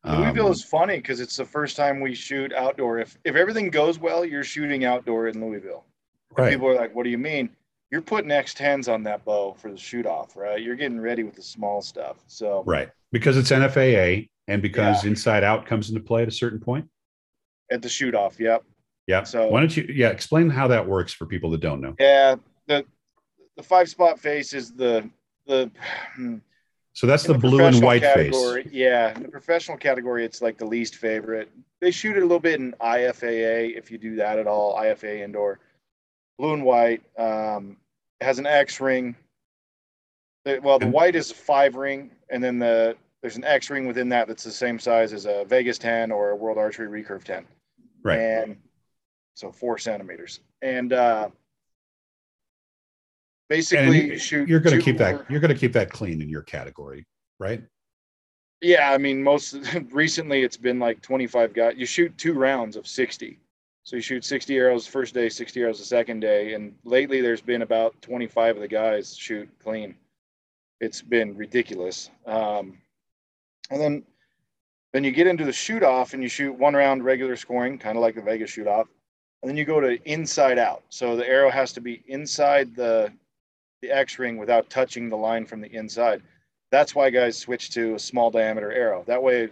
[0.05, 2.99] Louisville um, is funny because it's the first time we shoot outdoor.
[2.99, 5.86] If if everything goes well, you're shooting outdoor in Louisville.
[6.38, 6.51] Right.
[6.51, 7.49] People are like, "What do you mean?"
[7.91, 10.62] You're putting X10s on that bow for the shoot off, right?
[10.62, 12.17] You're getting ready with the small stuff.
[12.27, 15.10] So right because it's NFAA and because yeah.
[15.10, 16.88] inside out comes into play at a certain point
[17.71, 18.39] at the shoot off.
[18.39, 18.63] Yep.
[19.07, 19.23] Yeah.
[19.23, 21.95] So why don't you yeah explain how that works for people that don't know?
[21.99, 22.36] Yeah,
[22.67, 22.86] the
[23.55, 25.10] the five spot face is the
[25.45, 25.71] the
[26.97, 28.73] so that's the, the blue and white category, face.
[28.73, 31.47] Yeah, in the professional category, it's like the least favorite.
[31.79, 34.75] They shoot it a little bit in IFAA if you do that at all.
[34.75, 35.60] IFA indoor,
[36.39, 37.77] blue and white um,
[38.19, 39.15] has an X ring.
[40.63, 44.10] Well, the white is a five ring, and then the there's an X ring within
[44.10, 47.45] that that's the same size as a Vegas 10 or a World Archery Recurve 10.
[48.01, 48.17] Right.
[48.17, 48.57] And
[49.36, 50.39] so four centimeters.
[50.63, 51.29] And uh,
[53.49, 54.47] basically, and shoot.
[54.47, 55.29] You're going to keep that.
[55.29, 57.05] You're going to keep that clean in your category,
[57.39, 57.63] right?
[58.62, 59.57] Yeah, I mean, most
[59.91, 61.73] recently it's been like 25 guys.
[61.77, 63.39] You shoot two rounds of 60.
[63.83, 67.39] So you shoot 60 arrows first day, 60 arrows the second day, and lately there's
[67.39, 69.95] been about 25 of the guys shoot clean.
[70.81, 72.10] It's been ridiculous.
[72.25, 72.79] Um,
[73.69, 74.03] and then
[74.93, 77.97] then you get into the shoot off and you shoot one round regular scoring, kind
[77.97, 78.88] of like the Vegas shoot off.
[79.41, 80.83] And then you go to inside out.
[80.89, 83.12] So the arrow has to be inside the
[83.82, 86.22] the X ring without touching the line from the inside.
[86.72, 89.04] That's why guys switch to a small diameter arrow.
[89.08, 89.50] That way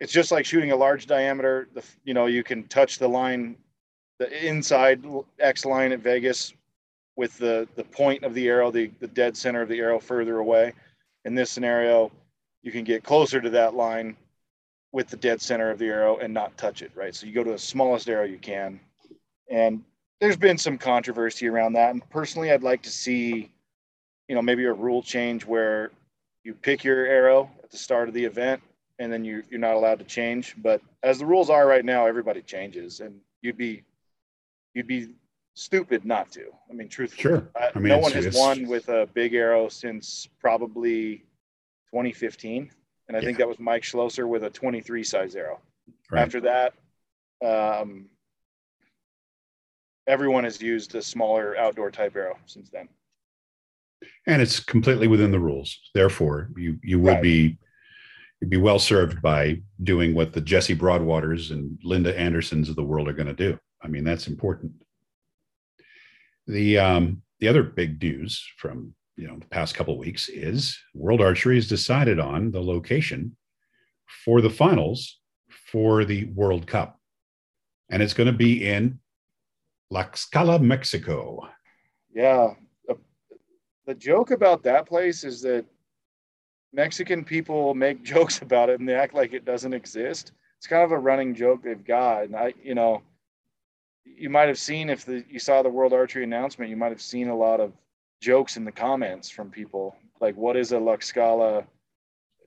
[0.00, 1.68] it's just like shooting a large diameter.
[1.74, 3.56] The you know, you can touch the line
[4.18, 5.04] the inside
[5.38, 6.52] X line at Vegas
[7.16, 10.38] with the the point of the arrow, the, the dead center of the arrow further
[10.38, 10.72] away.
[11.24, 12.10] In this scenario,
[12.62, 14.16] you can get closer to that line
[14.92, 17.14] with the dead center of the arrow and not touch it, right?
[17.14, 18.80] So you go to the smallest arrow you can.
[19.48, 19.84] And
[20.20, 21.90] there's been some controversy around that.
[21.90, 23.50] And personally, I'd like to see,
[24.28, 25.90] you know, maybe a rule change where
[26.44, 28.62] you pick your arrow at the start of the event
[28.98, 30.54] and then you, you're not allowed to change.
[30.58, 33.82] But as the rules are right now, everybody changes and you'd be,
[34.74, 35.08] you'd be
[35.54, 36.50] stupid not to.
[36.68, 37.48] I mean, truthfully, sure.
[37.74, 41.18] I mean, no one has won with a big arrow since probably
[41.92, 42.70] 2015,
[43.08, 43.26] and I yeah.
[43.26, 45.60] think that was Mike Schloesser with a 23 size arrow.
[46.10, 46.22] Right.
[46.22, 46.74] After that,
[47.44, 48.06] um,
[50.10, 52.88] everyone has used a smaller outdoor type arrow since then.
[54.26, 55.78] And it's completely within the rules.
[55.94, 57.22] Therefore, you you would right.
[57.22, 57.58] be
[58.40, 62.82] you'd be well served by doing what the Jesse Broadwaters and Linda Andersons of the
[62.82, 63.58] world are going to do.
[63.82, 64.72] I mean, that's important.
[66.46, 70.78] The um, the other big news from you know the past couple of weeks is
[70.94, 73.36] World Archery has decided on the location
[74.24, 75.20] for the finals
[75.70, 76.98] for the World Cup,
[77.90, 78.98] and it's going to be in
[79.92, 81.48] Tlaxcala, Mexico.
[82.14, 82.54] Yeah,
[83.86, 85.64] the, joke about that place is that
[86.72, 90.32] Mexican people make jokes about it and they act like it doesn't exist.
[90.58, 93.02] It's kind of a running joke they've got, and I, you know,
[94.04, 97.02] you might have seen if the you saw the World Archery announcement, you might have
[97.02, 97.72] seen a lot of
[98.20, 99.96] jokes in the comments from people.
[100.20, 101.64] Like what is a Tlaxcala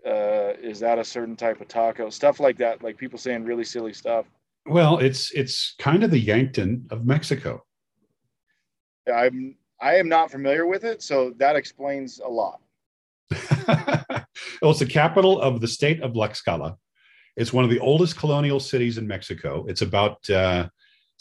[0.06, 2.10] uh, is that a certain type of taco?
[2.10, 2.84] Stuff like that.
[2.84, 4.26] Like people saying really silly stuff
[4.66, 7.62] well it's it's kind of the yankton of mexico
[9.14, 12.62] i'm i am not familiar with it so that explains a lot
[13.68, 16.76] well it's the capital of the state of Tlaxcala.
[17.36, 20.68] it's one of the oldest colonial cities in mexico it's about uh,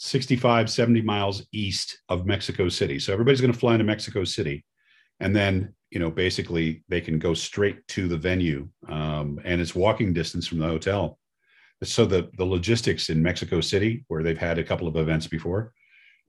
[0.03, 2.99] 65, 70 miles east of Mexico City.
[2.99, 4.65] So everybody's going to fly into Mexico City.
[5.21, 9.75] And then, you know, basically they can go straight to the venue um, and it's
[9.75, 11.17] walking distance from the hotel.
[11.83, 15.73] So the, the logistics in Mexico City, where they've had a couple of events before,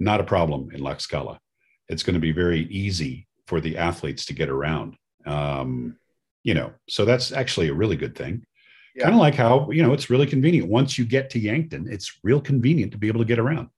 [0.00, 1.38] not a problem in Tlaxcala.
[1.88, 4.96] It's going to be very easy for the athletes to get around.
[5.26, 5.96] Um,
[6.42, 8.44] you know, so that's actually a really good thing
[8.94, 9.04] yeah.
[9.04, 12.18] kind of like how you know it's really convenient once you get to yankton it's
[12.22, 13.68] real convenient to be able to get around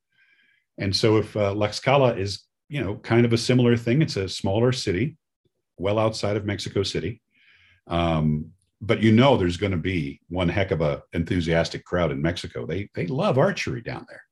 [0.78, 4.28] and so if uh, Tlaxcala is you know kind of a similar thing it's a
[4.28, 5.16] smaller city
[5.78, 7.20] well outside of mexico city
[7.88, 8.50] um,
[8.80, 12.66] but you know there's going to be one heck of a enthusiastic crowd in Mexico.
[12.66, 14.22] They they love archery down there.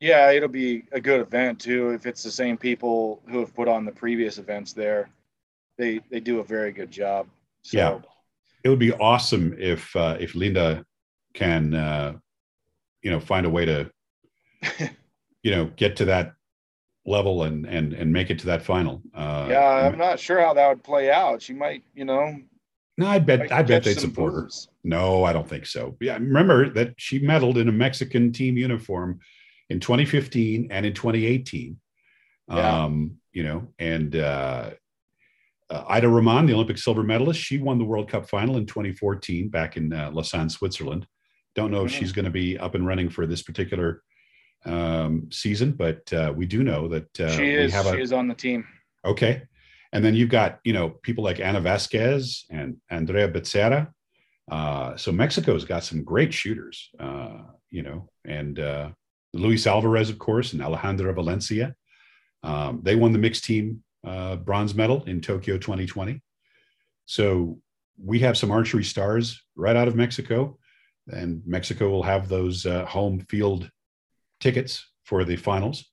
[0.00, 1.90] Yeah, it'll be a good event too.
[1.90, 5.10] If it's the same people who have put on the previous events there,
[5.78, 7.26] they they do a very good job.
[7.62, 7.98] So, yeah,
[8.64, 10.84] it would be awesome if uh, if Linda
[11.34, 12.14] can uh,
[13.02, 13.90] you know find a way to
[15.42, 16.32] you know get to that
[17.06, 19.02] level and and and make it to that final.
[19.14, 21.42] Uh, yeah, I'm not sure how that would play out.
[21.42, 22.36] She might, you know.
[23.00, 24.48] No, I bet I bet they'd support her.
[24.84, 25.96] No, I don't think so.
[26.02, 29.20] Yeah, remember that she medaled in a Mexican team uniform
[29.70, 31.80] in 2015 and in 2018.
[32.50, 32.82] Yeah.
[32.84, 34.72] Um, you know, and uh,
[35.70, 39.48] uh, Aida Roman, the Olympic silver medalist, she won the World Cup final in 2014
[39.48, 41.06] back in uh, Lausanne, Switzerland.
[41.54, 44.02] Don't know if she's going to be up and running for this particular
[44.66, 47.74] um, season, but uh, we do know that uh, she is.
[47.74, 48.66] A, she is on the team.
[49.06, 49.44] Okay,
[49.92, 53.88] and then you've got you know people like Ana Vasquez and Andrea Becerra.
[54.50, 58.90] Uh, so Mexico's got some great shooters, uh, you know, and uh,
[59.32, 61.74] Luis Alvarez, of course, and Alejandra Valencia.
[62.42, 66.20] Um, they won the mixed team uh, bronze medal in Tokyo 2020.
[67.06, 67.60] So
[68.02, 70.58] we have some archery stars right out of Mexico,
[71.06, 73.70] and Mexico will have those uh, home field
[74.40, 75.84] tickets for the finals,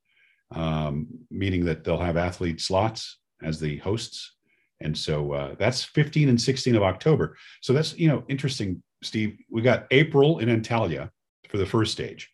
[0.52, 4.36] um, meaning that they'll have athlete slots as the hosts.
[4.82, 7.36] And so uh, that's 15 and 16 of October.
[7.62, 9.38] So that's, you know, interesting, Steve.
[9.50, 11.10] We got April in Antalya
[11.50, 12.30] for the first stage,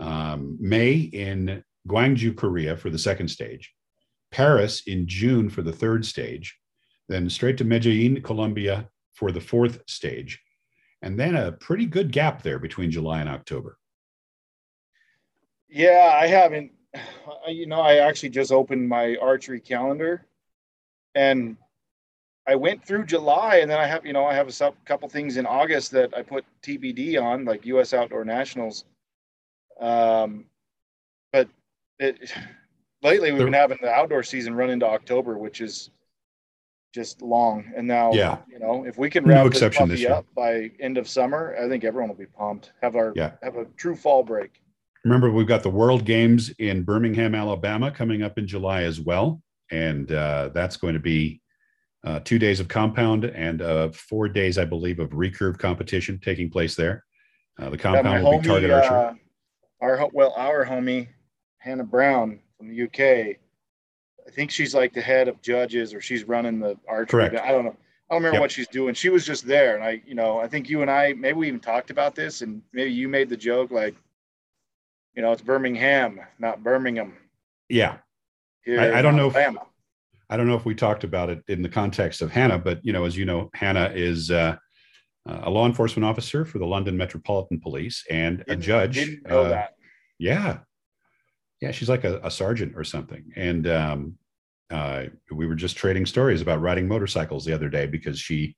[0.00, 3.72] um, May in Gwangju, Korea for the second stage,
[4.30, 6.58] Paris in June for the third stage,
[7.08, 10.40] then straight to Medellin, Colombia for the fourth stage,
[11.02, 13.76] and then a pretty good gap there between July and October.
[15.68, 16.72] Yeah, I haven't.
[17.48, 20.26] You know, I actually just opened my archery calendar,
[21.14, 21.56] and
[22.46, 25.36] I went through July, and then I have, you know, I have a couple things
[25.36, 27.94] in August that I put TBD on, like U.S.
[27.94, 28.84] Outdoor Nationals.
[29.80, 30.46] Um,
[31.32, 31.48] but
[31.98, 32.32] it,
[33.02, 35.90] lately we've been having the outdoor season run into October, which is
[36.92, 37.72] just long.
[37.76, 40.70] And now, yeah, you know, if we can wrap no exception this, this up by
[40.80, 42.72] end of summer, I think everyone will be pumped.
[42.82, 43.32] Have our yeah.
[43.42, 44.59] have a true fall break.
[45.04, 49.42] Remember, we've got the World Games in Birmingham, Alabama, coming up in July as well,
[49.70, 51.40] and uh, that's going to be
[52.04, 56.50] uh, two days of compound and uh, four days, I believe, of recurve competition taking
[56.50, 57.04] place there.
[57.58, 58.96] Uh, the compound will homie, be target archery.
[58.96, 59.14] Uh,
[59.80, 61.08] our well, our homie
[61.58, 63.36] Hannah Brown from the UK.
[64.26, 67.28] I think she's like the head of judges, or she's running the archery.
[67.28, 67.44] Correct.
[67.44, 67.76] I don't know.
[68.10, 68.40] I don't remember yep.
[68.40, 68.94] what she's doing.
[68.94, 71.48] She was just there, and I, you know, I think you and I maybe we
[71.48, 73.94] even talked about this, and maybe you made the joke like,
[75.14, 77.14] you know, it's Birmingham, not Birmingham.
[77.68, 77.98] Yeah,
[78.66, 79.28] I, I, don't know.
[79.28, 82.84] If, I don't know if we talked about it in the context of Hannah, but
[82.84, 84.56] you know, as you know, Hannah is uh,
[85.26, 88.94] a law enforcement officer for the London Metropolitan Police and didn't, a judge.
[88.94, 89.74] Didn't know uh, that.
[90.18, 90.58] Yeah,
[91.60, 93.32] yeah, she's like a, a sergeant or something.
[93.36, 94.18] And um,
[94.70, 98.56] uh, we were just trading stories about riding motorcycles the other day because she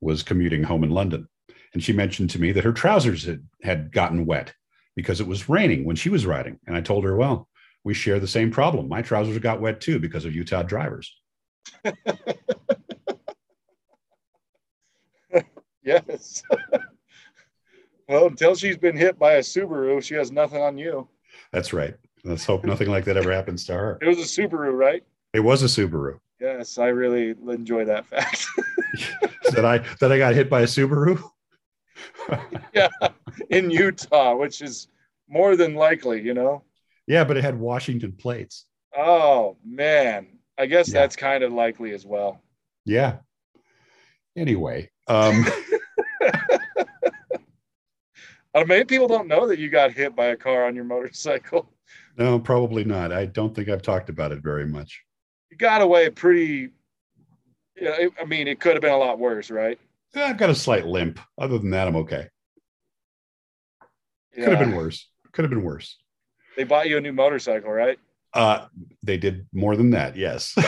[0.00, 1.28] was commuting home in London.
[1.74, 4.54] And she mentioned to me that her trousers had, had gotten wet
[4.98, 6.58] because it was raining when she was riding.
[6.66, 7.46] And I told her, well,
[7.84, 8.88] we share the same problem.
[8.88, 11.16] My trousers got wet too because of Utah drivers.
[15.84, 16.42] yes.
[18.08, 21.06] well, until she's been hit by a Subaru, she has nothing on you.
[21.52, 21.94] That's right.
[22.24, 23.98] Let's hope nothing like that ever happens to her.
[24.02, 25.04] It was a Subaru, right?
[25.32, 26.18] It was a Subaru.
[26.40, 28.44] Yes, I really enjoy that fact.
[29.52, 31.22] that I that I got hit by a Subaru.
[32.74, 32.88] yeah,
[33.50, 34.88] in Utah, which is
[35.28, 36.62] more than likely, you know.
[37.06, 38.66] Yeah, but it had Washington plates.
[38.96, 40.26] Oh man,
[40.58, 41.00] I guess yeah.
[41.00, 42.42] that's kind of likely as well.
[42.84, 43.18] Yeah.
[44.36, 45.44] Anyway, um
[48.54, 51.70] uh, many people don't know that you got hit by a car on your motorcycle.
[52.16, 53.12] No, probably not.
[53.12, 55.04] I don't think I've talked about it very much.
[55.50, 56.70] You got away pretty.
[57.80, 59.78] Yeah, I mean, it could have been a lot worse, right?
[60.14, 61.20] Yeah, I've got a slight limp.
[61.38, 62.28] Other than that, I'm okay.
[64.36, 64.44] Yeah.
[64.44, 65.08] Could have been worse.
[65.32, 65.96] Could have been worse.
[66.56, 67.98] They bought you a new motorcycle, right?
[68.34, 68.66] Uh,
[69.02, 70.16] they did more than that.
[70.16, 70.54] Yes.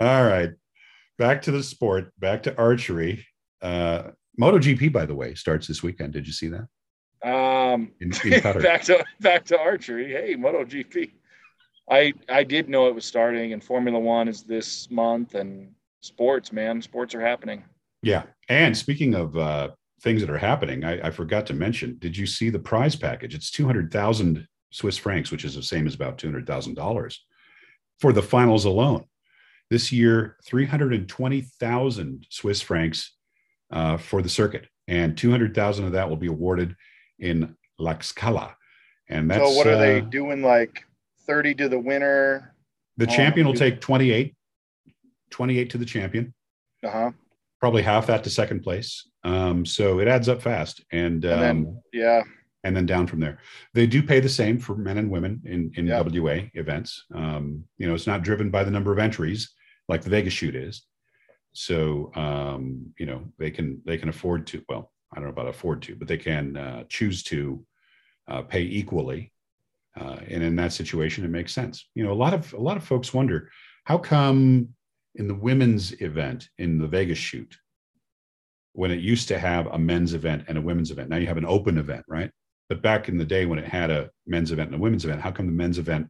[0.00, 0.50] All right.
[1.18, 3.26] Back to the sport, back to archery.
[3.60, 4.10] Uh,
[4.40, 6.12] MotoGP, by the way, starts this weekend.
[6.12, 6.66] Did you see that?
[7.22, 10.10] Um, in, in back to back to archery.
[10.10, 11.10] Hey, MotoGP.
[11.90, 16.52] I I did know it was starting, and Formula One is this month, and sports,
[16.52, 17.64] man, sports are happening.
[18.02, 19.70] Yeah, and speaking of uh,
[20.00, 21.96] things that are happening, I, I forgot to mention.
[21.98, 23.34] Did you see the prize package?
[23.34, 26.74] It's two hundred thousand Swiss francs, which is the same as about two hundred thousand
[26.74, 27.24] dollars
[27.98, 29.04] for the finals alone.
[29.68, 33.12] this year 320,000 Swiss francs
[33.70, 36.74] uh, for the circuit, and 200,000 of that will be awarded
[37.18, 38.54] in Tlaxcala.
[39.08, 40.42] And that's so what are they uh, doing?
[40.42, 40.84] Like
[41.26, 42.54] thirty to the winner.
[42.96, 44.34] the Oh, champion will take 28,
[45.30, 46.34] 28 to the champion,
[46.84, 47.10] Uh huh.
[47.60, 49.08] probably half that to second place.
[49.24, 52.22] Um, so it adds up fast, and um, And then yeah,
[52.64, 53.38] and then down from there.
[53.74, 56.02] They do pay the same for men and women in in Yeah.
[56.02, 57.04] WA events.
[57.14, 59.50] Um, you know, it's not driven by the number of entries
[59.88, 60.84] like the Vegas shoot is.
[61.52, 64.62] So um, you know, they can they can afford to.
[64.68, 67.64] Well, I don't know about afford to, but they can uh, choose to
[68.28, 69.32] uh, pay equally.
[70.00, 71.88] Uh, and in that situation, it makes sense.
[71.94, 73.50] You know, a lot of a lot of folks wonder
[73.84, 74.68] how come
[75.16, 77.56] in the women's event in the Vegas shoot,
[78.72, 81.36] when it used to have a men's event and a women's event, now you have
[81.36, 82.30] an open event, right?
[82.68, 85.20] But back in the day when it had a men's event and a women's event,
[85.20, 86.08] how come the men's event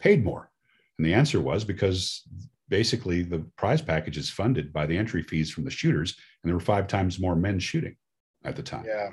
[0.00, 0.50] paid more?
[0.98, 2.22] And the answer was because
[2.68, 6.56] basically the prize package is funded by the entry fees from the shooters, and there
[6.56, 7.96] were five times more men shooting
[8.44, 8.84] at the time.
[8.86, 9.10] yeah,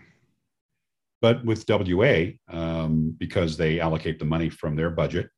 [1.22, 5.30] But with WA, um, because they allocate the money from their budget,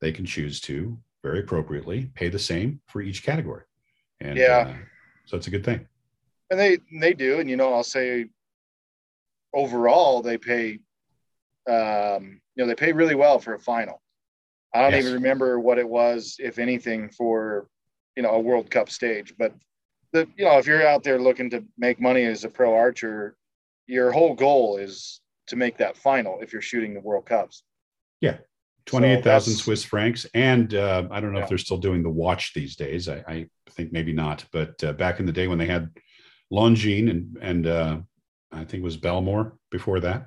[0.00, 3.62] they can choose to very appropriately pay the same for each category.
[4.20, 4.66] And Yeah.
[4.68, 4.74] uh,
[5.26, 5.86] so it's a good thing.
[6.50, 8.26] and they they do, and you know, I'll say
[9.54, 10.78] overall they pay,
[11.68, 14.02] um, you know, they pay really well for a final.
[14.74, 15.02] I don't Yes.
[15.04, 17.68] even remember what it was, if anything, for
[18.16, 19.34] you know a World Cup stage.
[19.38, 19.54] But
[20.12, 23.36] the you know if you're out there looking to make money as a pro archer,
[23.86, 27.62] your whole goal is to make that final if you're shooting the World Cups.
[28.20, 28.38] Yeah.
[28.86, 30.26] 28,000 that's- Swiss francs.
[30.34, 31.44] And uh, I don't know Yeah.
[31.44, 33.08] if they're still doing the watch these days.
[33.08, 34.44] I, I think maybe not.
[34.52, 35.90] But uh, back in the day when they had
[36.52, 37.98] Longines and, and uh,
[38.52, 40.26] I think it was Belmore before that,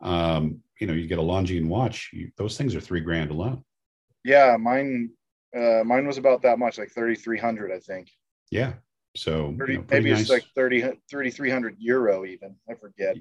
[0.00, 3.64] um, you know, you get a Longines watch, you, those things are three grand alone.
[4.24, 5.10] Yeah, mine
[5.56, 8.10] uh, mine was about that much, like thirty three hundred, I think.
[8.50, 8.72] Yeah.
[9.16, 10.22] So you know, maybe nice.
[10.22, 12.56] it's like 30, 3,300 euro even.
[12.68, 13.16] I forget.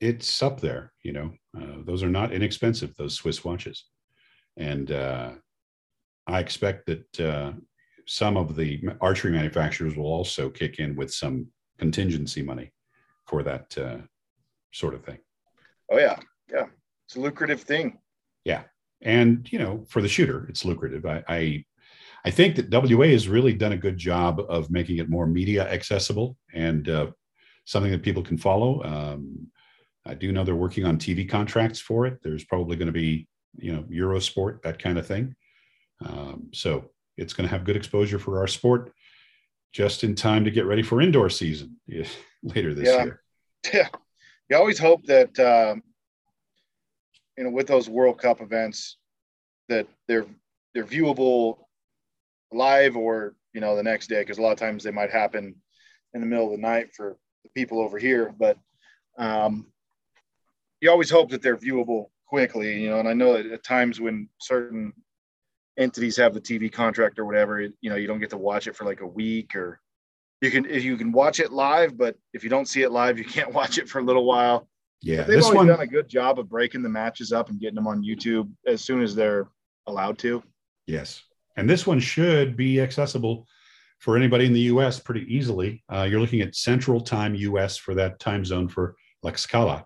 [0.00, 0.92] it's up there.
[1.02, 2.94] You know, uh, those are not inexpensive.
[2.96, 3.84] Those Swiss watches,
[4.56, 5.32] and uh,
[6.26, 7.52] I expect that uh,
[8.06, 11.46] some of the archery manufacturers will also kick in with some
[11.78, 12.72] contingency money
[13.26, 13.98] for that uh,
[14.72, 15.18] sort of thing.
[15.90, 16.18] Oh yeah,
[16.52, 16.66] yeah.
[17.06, 17.98] It's a lucrative thing.
[18.44, 18.62] Yeah.
[19.02, 21.06] And you know, for the shooter, it's lucrative.
[21.06, 21.64] I, I
[22.24, 25.68] I think that WA has really done a good job of making it more media
[25.70, 27.10] accessible and uh,
[27.64, 28.82] something that people can follow.
[28.84, 29.48] Um,
[30.04, 32.18] I do know they're working on TV contracts for it.
[32.22, 35.34] There's probably going to be, you know, Eurosport, that kind of thing.
[36.04, 38.92] Um, so it's going to have good exposure for our sport
[39.72, 41.76] just in time to get ready for indoor season
[42.42, 43.04] later this Yeah.
[43.04, 43.22] year.
[43.72, 43.88] Yeah.
[44.48, 45.82] You always hope that um,
[47.38, 48.96] you know with those World Cup events
[49.68, 50.26] that they're
[50.74, 51.58] they're viewable
[52.52, 55.54] live or you know the next day because a lot of times they might happen
[56.14, 58.34] in the middle of the night for the people over here.
[58.38, 58.58] But
[59.18, 59.66] um,
[60.80, 62.98] you always hope that they're viewable quickly, you know.
[63.00, 64.92] And I know that at times when certain
[65.78, 68.76] entities have the TV contract or whatever, you know, you don't get to watch it
[68.76, 69.80] for like a week or
[70.40, 73.18] you can if you can watch it live, but if you don't see it live,
[73.18, 74.68] you can't watch it for a little while.
[75.02, 75.66] Yeah, But they've this one.
[75.66, 78.82] done a good job of breaking the matches up and getting them on YouTube as
[78.82, 79.48] soon as they're
[79.86, 80.42] allowed to.
[80.86, 81.22] Yes.
[81.60, 83.46] And this one should be accessible
[83.98, 85.84] for anybody in the US pretty easily.
[85.92, 89.84] Uh, you're looking at Central Time US for that time zone for Tlaxcala.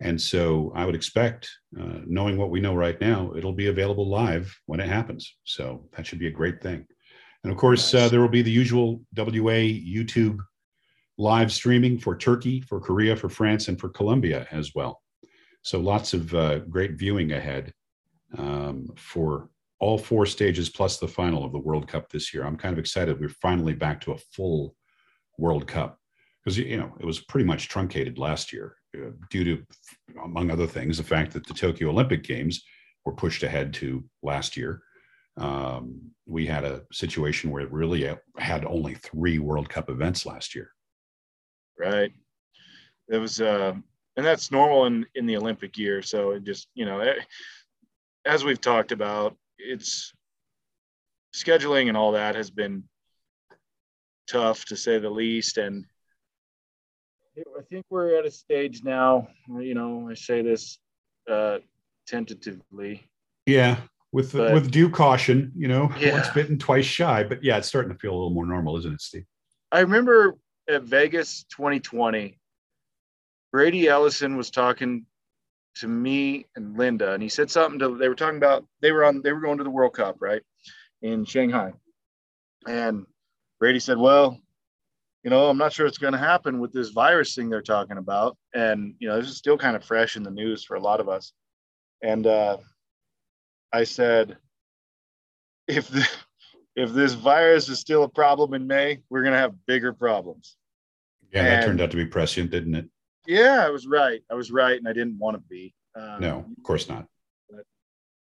[0.00, 1.50] And so I would expect,
[1.80, 5.34] uh, knowing what we know right now, it'll be available live when it happens.
[5.44, 6.86] So that should be a great thing.
[7.42, 9.64] And of course, uh, there will be the usual WA
[9.96, 10.40] YouTube
[11.16, 15.00] live streaming for Turkey, for Korea, for France, and for Colombia as well.
[15.62, 17.72] So lots of uh, great viewing ahead
[18.36, 19.48] um, for
[19.84, 22.44] all four stages plus the final of the World Cup this year.
[22.44, 23.20] I'm kind of excited.
[23.20, 24.74] We're finally back to a full
[25.38, 25.98] World Cup
[26.42, 29.62] because you know it was pretty much truncated last year uh, due to,
[30.24, 32.64] among other things, the fact that the Tokyo Olympic Games
[33.04, 34.80] were pushed ahead to last year.
[35.36, 40.54] Um, we had a situation where it really had only three World Cup events last
[40.54, 40.70] year.
[41.78, 42.12] Right.
[43.10, 43.74] It was, uh,
[44.16, 46.00] and that's normal in, in the Olympic year.
[46.00, 47.20] So it just, you know, eh,
[48.24, 50.12] as we've talked about, it's
[51.34, 52.84] scheduling and all that has been
[54.28, 55.58] tough to say the least.
[55.58, 55.84] And
[57.36, 60.78] I think we're at a stage now, you know, I say this
[61.30, 61.58] uh,
[62.06, 63.08] tentatively.
[63.46, 63.80] Yeah,
[64.12, 66.12] with But- with due caution, you know, Yeah.
[66.14, 67.24] once bitten, twice shy.
[67.24, 69.26] But yeah, it's starting to feel a little more normal, isn't it, Steve?
[69.72, 70.36] I remember
[70.68, 72.38] at Vegas 2020,
[73.52, 75.06] Brady Ellison was talking
[75.76, 79.04] to me and Linda, and he said something to they were talking about they were
[79.04, 80.42] on they were going to the World Cup, right?
[81.02, 81.72] In Shanghai.
[82.66, 83.06] And
[83.60, 84.38] Brady said, Well,
[85.22, 87.96] you know, I'm not sure it's going to happen with this virus thing they're talking
[87.96, 88.36] about.
[88.54, 91.00] And, you know, this is still kind of fresh in the news for a lot
[91.00, 91.32] of us.
[92.02, 92.58] And uh,
[93.72, 94.36] I said,
[95.66, 96.06] if the,
[96.76, 100.56] if this virus is still a problem in May, we're going to have bigger problems.
[101.32, 102.88] Yeah, and, that turned out to be prescient, didn't it?
[103.26, 104.20] Yeah, I was right.
[104.30, 105.74] I was right, and I didn't want to be.
[105.96, 107.06] Um, no, of course not.
[107.50, 107.64] But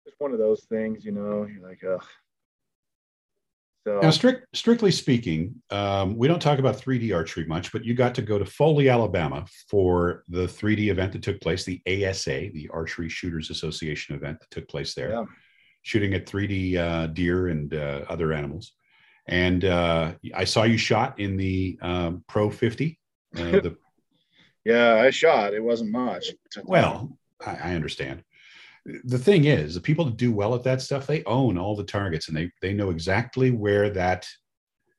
[0.05, 1.45] it's one of those things, you know.
[1.45, 2.03] You're like, ugh.
[3.85, 7.93] So now, strict, strictly speaking, um, we don't talk about 3D archery much, but you
[7.93, 12.49] got to go to Foley, Alabama for the 3D event that took place, the ASA,
[12.53, 15.25] the Archery Shooters Association event that took place there, yeah.
[15.81, 18.71] shooting at 3D uh, deer and uh, other animals.
[19.27, 22.97] And uh, I saw you shot in the um, Pro 50.
[23.35, 23.75] Uh, the...
[24.66, 25.53] yeah, I shot.
[25.53, 26.28] It wasn't much.
[26.64, 28.24] Well, I, I understand.
[28.86, 31.86] The thing is the people that do well at that stuff they own all the
[31.86, 34.28] targets and they they know exactly where that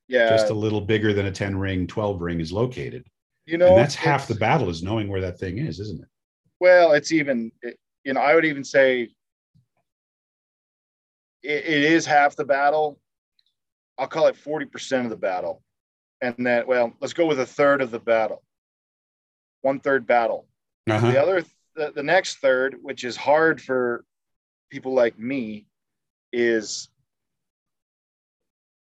[0.09, 0.31] yeah.
[0.31, 3.05] just a little bigger than a 10 ring 12 ring is located.
[3.45, 6.09] You know and that's half the battle is knowing where that thing is isn't it?
[6.61, 9.11] Well it's even it, you know i would even say
[11.43, 12.99] it, it is half the battle.
[13.99, 15.63] I'll call it 40% of the battle.
[16.23, 18.43] And that, well let's go with a third of the battle
[19.65, 20.47] one third battle
[20.89, 21.11] uh-huh.
[21.11, 21.45] the other
[21.75, 24.05] the, the next third, which is hard for
[24.71, 25.67] people like me,
[26.33, 26.89] is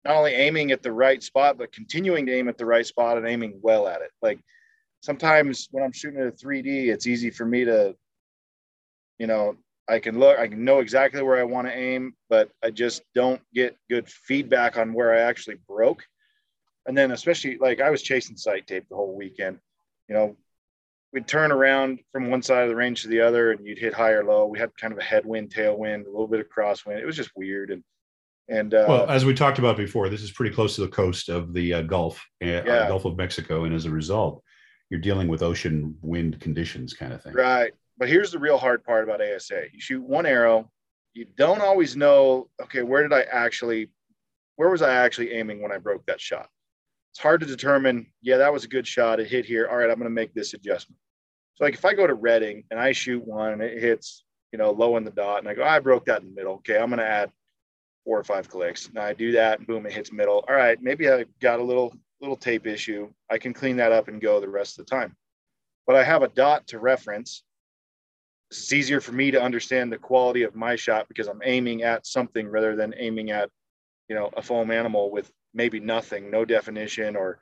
[0.05, 3.19] not only aiming at the right spot, but continuing to aim at the right spot
[3.19, 4.11] and aiming well at it.
[4.23, 4.39] Like
[5.01, 7.97] sometimes when I'm shooting at a 3D, it's easy for me to,
[9.19, 9.57] you know,
[9.89, 13.03] I can look, I can know exactly where I want to aim, but I just
[13.15, 16.05] don't get good feedback on where I actually broke.
[16.87, 19.59] And then, especially like I was chasing sight tape the whole weekend,
[20.09, 20.37] you know,
[21.17, 23.95] we'd turn around from one side of the range to the other and you'd hit
[23.95, 24.45] high or low.
[24.45, 27.01] We had kind of a headwind, tailwind, a little bit of crosswind.
[27.01, 27.71] It was just weird.
[27.71, 27.83] And,
[28.51, 31.31] and, uh, well, as we talked about before, this is pretty close to the coast
[31.31, 32.61] of the uh, Gulf, uh.
[32.61, 33.65] Gulf of Mexico.
[33.65, 34.43] And as a result,
[34.91, 37.33] you're dealing with ocean wind conditions kind of thing.
[37.33, 37.73] Right.
[37.97, 39.63] But here's the real hard part about ASA.
[39.73, 40.71] You shoot one arrow,
[41.15, 43.89] you don't always know, okay, where did I actually,
[44.57, 46.51] where was I actually aiming when I broke that shot?
[47.13, 49.19] It's hard to determine, yeah, that was a good shot.
[49.19, 49.67] It hit here.
[49.67, 50.99] All right, I'm going to make this adjustment.
[51.57, 54.59] So like if I go to Redding and I shoot one and it hits, you
[54.59, 56.55] know, low in the dot and I go, I broke that in the middle.
[56.57, 57.31] Okay, I'm gonna add
[58.05, 58.89] four or five clicks.
[58.89, 60.45] And I do that and boom, it hits middle.
[60.49, 63.11] All right, maybe I got a little little tape issue.
[63.31, 65.17] I can clean that up and go the rest of the time.
[65.87, 67.43] But I have a dot to reference.
[68.51, 72.07] It's easier for me to understand the quality of my shot because I'm aiming at
[72.07, 73.51] something rather than aiming at,
[74.09, 77.41] you know, a foam animal with maybe nothing, no definition or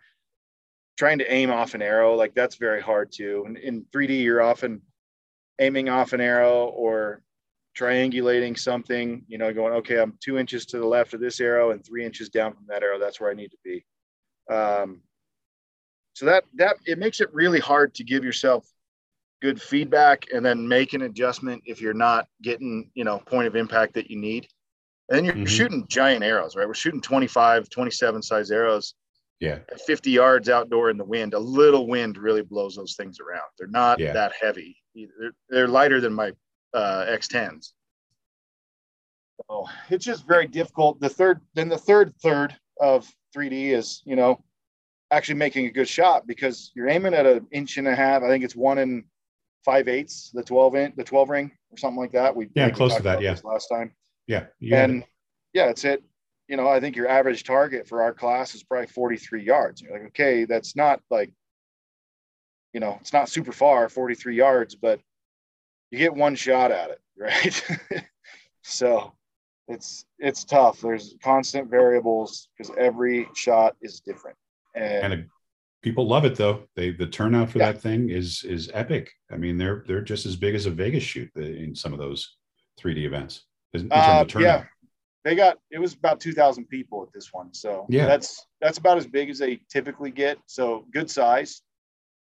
[0.96, 4.42] trying to aim off an arrow like that's very hard to and in 3d you're
[4.42, 4.80] often
[5.60, 7.22] aiming off an arrow or
[7.76, 11.72] triangulating something you know going okay i'm two inches to the left of this arrow
[11.72, 12.98] and three inches down from that arrow.
[12.98, 13.84] That's where i need to be.
[14.50, 15.00] Um,
[16.14, 18.66] so that that it makes it really hard to give yourself
[19.42, 23.56] good feedback and then make an adjustment if you're not getting you know point of
[23.56, 24.46] impact that you need.
[25.08, 25.44] And then you're mm-hmm.
[25.44, 26.66] shooting giant arrows right?
[26.66, 28.94] We're shooting 25 27 size arrows
[29.44, 29.58] yeah.
[29.86, 33.48] 50 yards outdoor in the wind, a little wind really blows those things around.
[33.58, 34.12] They're not yeah.
[34.12, 34.76] that heavy.
[34.94, 36.32] They're, they're lighter than my
[36.72, 37.72] uh, X10s.
[39.48, 41.00] So it's just very difficult.
[41.00, 44.42] The third, then the third third of 3D is, you know,
[45.10, 48.22] actually making a good shot because you're aiming at an inch and a half.
[48.22, 49.04] I think it's one and
[49.64, 52.34] five eighths, the 12 inch, the 12 ring or something like that.
[52.34, 53.20] We yeah, close to that.
[53.20, 53.36] Yeah.
[53.42, 53.92] Last time.
[54.26, 54.46] Yeah.
[54.72, 55.04] And
[55.52, 56.02] yeah, it's it
[56.48, 59.80] you know, I think your average target for our class is probably 43 yards.
[59.80, 61.30] You're like, okay, that's not like,
[62.72, 65.00] you know, it's not super far, 43 yards, but
[65.90, 68.04] you get one shot at it, right?
[68.62, 69.14] so
[69.68, 70.80] it's it's tough.
[70.80, 74.36] There's constant variables because every shot is different.
[74.74, 75.26] And, and
[75.82, 76.64] people love it though.
[76.76, 77.72] They the turnout for yeah.
[77.72, 79.10] that thing is is epic.
[79.30, 82.36] I mean, they're they're just as big as a Vegas shoot in some of those
[82.80, 84.40] 3D events in, terms uh.
[84.40, 84.64] Yeah
[85.24, 87.52] they got it was about 2000 people at this one.
[87.52, 88.06] So yeah.
[88.06, 90.38] that's that's about as big as they typically get.
[90.46, 91.62] So good size.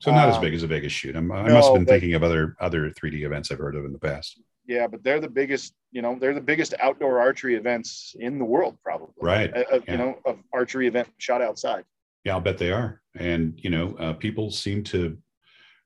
[0.01, 1.15] So not um, as big as a vegas shoot.
[1.15, 3.85] I'm, i no, must have been thinking of other other 3d events i've heard of
[3.85, 4.41] in the past.
[4.67, 8.45] Yeah but they're the biggest you know they're the biggest outdoor archery events in the
[8.45, 9.15] world probably.
[9.21, 9.55] Right.
[9.57, 9.93] Uh, uh, yeah.
[9.93, 11.85] you know of archery event shot outside.
[12.25, 13.01] Yeah i'll bet they are.
[13.17, 15.17] And you know uh, people seem to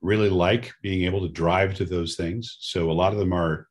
[0.01, 2.59] really like being able to drive to those things.
[2.61, 3.69] So a lot of them are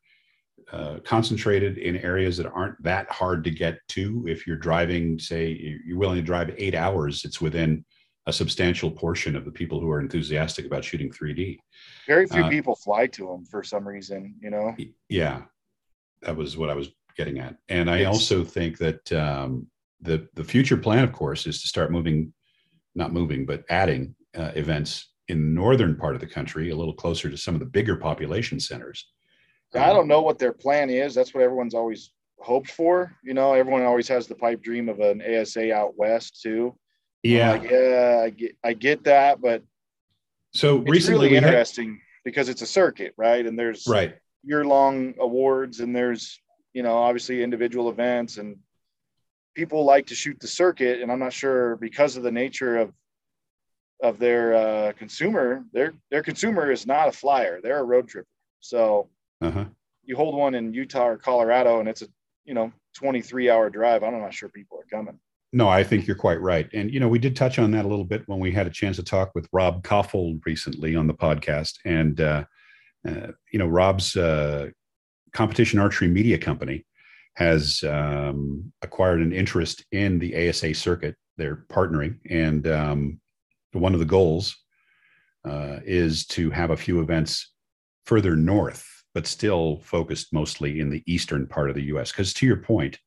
[0.74, 4.26] uh, concentrated in areas that aren't that hard to get to.
[4.28, 7.86] If you're driving, say, you're willing to drive eight hours, it's within
[8.26, 11.60] a substantial portion of the people who are enthusiastic about shooting 3D.
[12.08, 14.76] Very few uh, people fly to them for some reason, you know?
[15.10, 15.44] Yeah,
[16.24, 17.56] that was what I was getting at.
[17.70, 19.68] And I it's, also think that um,
[20.02, 22.34] the the future plan, of course, is to start moving,
[22.96, 26.96] not moving, but adding uh, events in the northern part of the country, a little
[26.96, 29.08] closer to some of the bigger population centers.
[29.76, 31.16] I don't know what their plan is.
[31.16, 33.16] That's what everyone's always hoped for.
[33.24, 36.76] You know, everyone always has the pipe dream of an ASA out west too.
[37.24, 39.64] Yeah, like, yeah, I get, I get that, but
[40.54, 43.46] so it's recently really we had, interesting because it's a circuit, right?
[43.46, 44.16] And there's right.
[44.44, 46.40] year-long awards, and there's
[46.74, 48.58] you know obviously individual events, and
[49.56, 51.02] people like to shoot the circuit.
[51.02, 52.94] And I'm not sure because of the nature of
[54.02, 58.28] of their uh, consumer, their their consumer is not a flyer; they're a road tripper.
[58.60, 59.10] So
[59.44, 59.66] Uh-huh.
[60.04, 62.08] you hold one in Utah or Colorado, and it's a
[62.46, 64.04] you know 23 hour drive.
[64.04, 65.20] I'm not sure people are coming.
[65.56, 66.68] No, I think you're quite right.
[66.74, 68.72] And, you know, we did touch on that a little bit when we had a
[68.72, 71.76] chance to talk with Rob Kaufhold recently on the podcast.
[71.86, 72.46] And, uh,
[73.08, 74.70] uh, you know, Rob's uh,
[75.32, 76.88] competition archery media company
[77.36, 81.16] has um, acquired an interest in the ASA circuit.
[81.38, 82.18] They're partnering.
[82.32, 83.22] And um,
[83.74, 84.56] one of the goals
[85.48, 87.54] uh, is to have a few events
[88.06, 92.12] further north, but still focused mostly in the eastern part of the US.
[92.12, 92.98] Because to your point,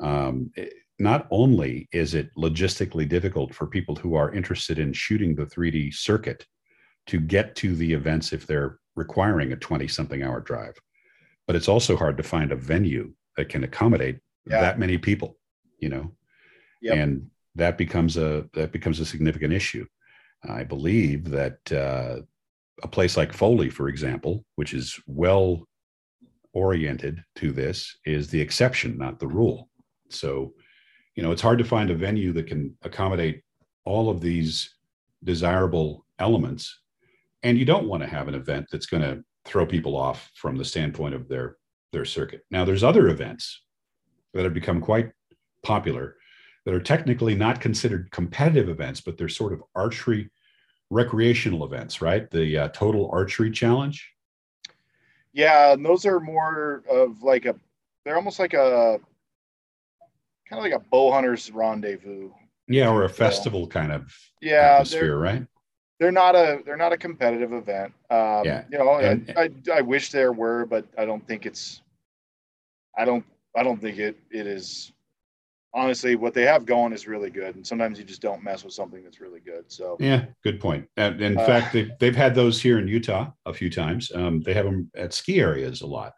[0.00, 5.34] um, it, not only is it logistically difficult for people who are interested in shooting
[5.34, 6.46] the 3D circuit
[7.08, 10.74] to get to the events if they're requiring a 20 something hour drive,
[11.46, 14.60] but it's also hard to find a venue that can accommodate Yeah.
[14.60, 15.38] that many people,
[15.78, 16.12] you know,
[16.80, 16.96] Yep.
[16.96, 19.86] and that becomes a that becomes a significant issue.
[20.42, 22.22] I believe that uh,
[22.82, 25.66] a place like Foley, for example, which is well
[26.52, 29.68] oriented to this, is the exception, not the rule.
[30.10, 30.52] So,
[31.14, 33.42] you know, it's hard to find a venue that can accommodate
[33.84, 34.74] all of these
[35.24, 36.80] desirable elements.
[37.42, 40.56] And you don't want to have an event that's going to throw people off from
[40.56, 41.56] the standpoint of their
[41.92, 42.42] their circuit.
[42.50, 43.62] Now, there's other events
[44.34, 45.10] that have become quite
[45.62, 46.16] popular
[46.64, 50.28] that are technically not considered competitive events, but they're sort of archery
[50.90, 52.30] recreational events, right?
[52.30, 54.12] The uh, Total Archery Challenge.
[55.32, 57.54] Yeah, and those are more of like a
[58.04, 58.98] they're almost like a
[60.48, 62.30] kind of like a bow hunter's rendezvous.
[62.68, 65.46] Yeah, or a So- festival kind of Yeah, atmosphere, right?
[65.98, 67.92] they're not a they're not a competitive event.
[68.10, 71.46] Um, Yeah, you know, and- I, I I wish there were, but I don't think
[71.46, 71.82] it's.
[72.96, 73.24] I don't
[73.54, 74.92] I don't think it it is.
[75.76, 78.72] Honestly, what they have going is really good, and sometimes you just don't mess with
[78.72, 79.70] something that's really good.
[79.70, 80.88] So Yeah, good point.
[80.96, 84.10] And in Uh, fact, they've, they've had those here in Utah a few times.
[84.14, 86.14] Um, they have them at ski areas a lot.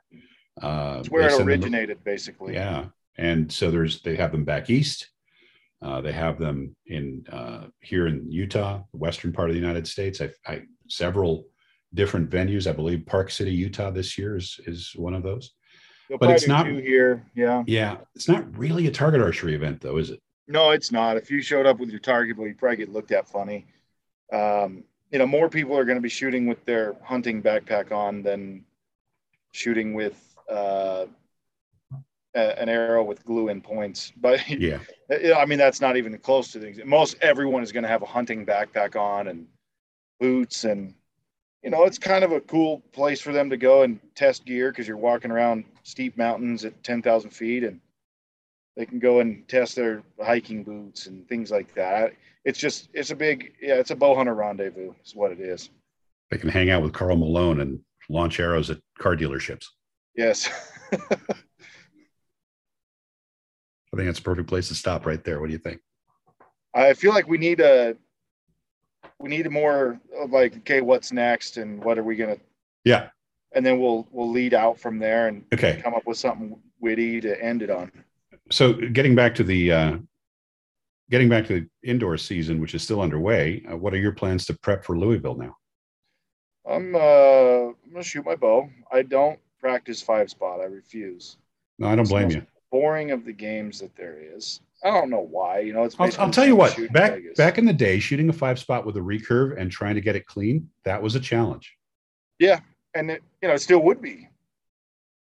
[0.63, 2.55] Uh, it's where it send them- originated, basically.
[2.55, 2.87] Yeah,
[3.17, 5.11] and so there's they have them back east.
[5.83, 9.89] Uh, they have them in uh, here in Utah, the western part of the United
[9.89, 10.21] States.
[10.21, 11.47] I, I several
[11.95, 12.69] different venues.
[12.69, 15.51] I believe Park City, Utah, this year is is one of those.
[16.09, 17.25] They'll but it's not- here.
[17.35, 17.65] Yeah.
[17.67, 20.21] Yeah, it's not really a target archery event, though, is it?
[20.47, 21.17] No, it's not.
[21.19, 23.67] If you showed up with your target, well, you probably get looked at funny.
[24.33, 28.23] Um, you know, more people are going to be shooting with their hunting backpack on
[28.23, 28.65] than
[29.53, 31.05] shooting with uh,
[32.35, 34.13] a- an arrow with glue in points.
[34.21, 34.79] But Yeah,
[35.37, 36.79] I mean, that's not even close to things.
[36.85, 39.47] Most everyone is going to have a hunting backpack on and
[40.21, 40.95] boots, and
[41.63, 44.71] you know, it's kind of a cool place for them to go and test gear
[44.71, 47.81] because you're walking around steep mountains at ten thousand feet, and
[48.77, 52.13] they can go and test their hiking boots and things like that.
[52.45, 54.93] It's just, it's a big, yeah, it's a bow hunter rendezvous.
[55.05, 55.71] Is what it is.
[56.31, 59.67] they can hang out with Karl Malone and launch arrows at car dealerships.
[60.17, 60.49] Yes.
[60.93, 60.97] I
[63.97, 65.41] think that's a perfect place to stop right there.
[65.41, 65.81] What do you think?
[66.75, 67.97] I feel like we need a,
[69.19, 72.37] we need more of like, okay, what's next, and what are we gonna
[72.85, 73.11] Yeah.
[73.53, 75.81] and then we'll we'll lead out from there and Okay.
[75.83, 77.91] come up with something witty to end it on.
[78.51, 79.99] So getting back to the uh,
[81.11, 84.47] getting back to the indoor season, which is still underway, uh, what are your plans
[84.47, 85.57] to prep for Louisville now?
[86.69, 88.69] I'm uh I'm gonna shoot my bow.
[88.93, 90.61] I don't practice five spot.
[90.61, 91.37] I refuse.
[91.79, 92.47] No, I don't blame you.
[92.71, 94.61] Boring of the games that there is.
[94.85, 95.61] I don't know why.
[95.61, 95.97] You know, it's.
[95.99, 96.77] I'll, I'll tell you what.
[96.93, 100.01] Back back in the day, shooting a five spot with a recurve and trying to
[100.01, 101.77] get it clean that was a challenge.
[102.39, 102.61] Yeah,
[102.95, 104.29] and it, you know, it still would be.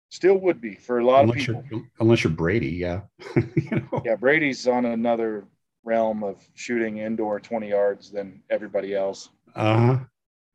[0.10, 1.64] Still would be for a lot Unless of people.
[1.72, 3.02] you're unless you're Brady, yeah.
[3.36, 4.02] you know?
[4.06, 5.46] Yeah, Brady's on another
[5.84, 9.30] realm of shooting indoor 20 yards than everybody else.
[9.56, 9.98] Uh-huh.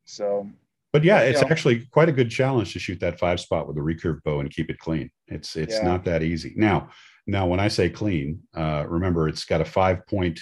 [0.05, 0.49] So
[0.93, 1.49] But yeah, it's Yeah.
[1.51, 4.49] actually quite a good challenge to shoot that five spot with a recurve bow and
[4.49, 5.11] keep it clean.
[5.27, 5.83] It's it's Yeah.
[5.83, 6.53] not that easy.
[6.55, 6.89] Now,
[7.29, 10.39] now when I say clean, uh, remember it's got a five point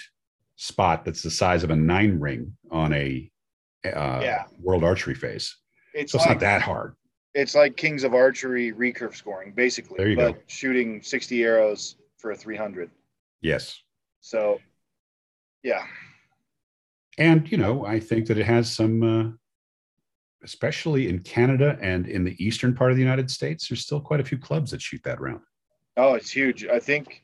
[0.56, 3.30] spot that's the size of a nine ring on a
[3.84, 4.44] uh, Yeah.
[4.60, 5.56] world archery face.
[5.94, 6.94] it's So it's like not that hard.
[7.34, 10.38] it's like Kings of Archery recurve scoring, basically, There you but go.
[10.46, 12.90] shooting 60 arrows for a 300.
[13.40, 13.80] Yes.
[14.20, 14.58] So,
[15.62, 15.84] yeah.
[17.18, 19.30] And, you know, I think that it has some, uh,
[20.42, 24.20] especially in Canada and in the eastern part of the United States, there's still quite
[24.20, 25.40] a few clubs that shoot that round.
[25.98, 26.64] Oh, it's huge.
[26.66, 27.22] I think,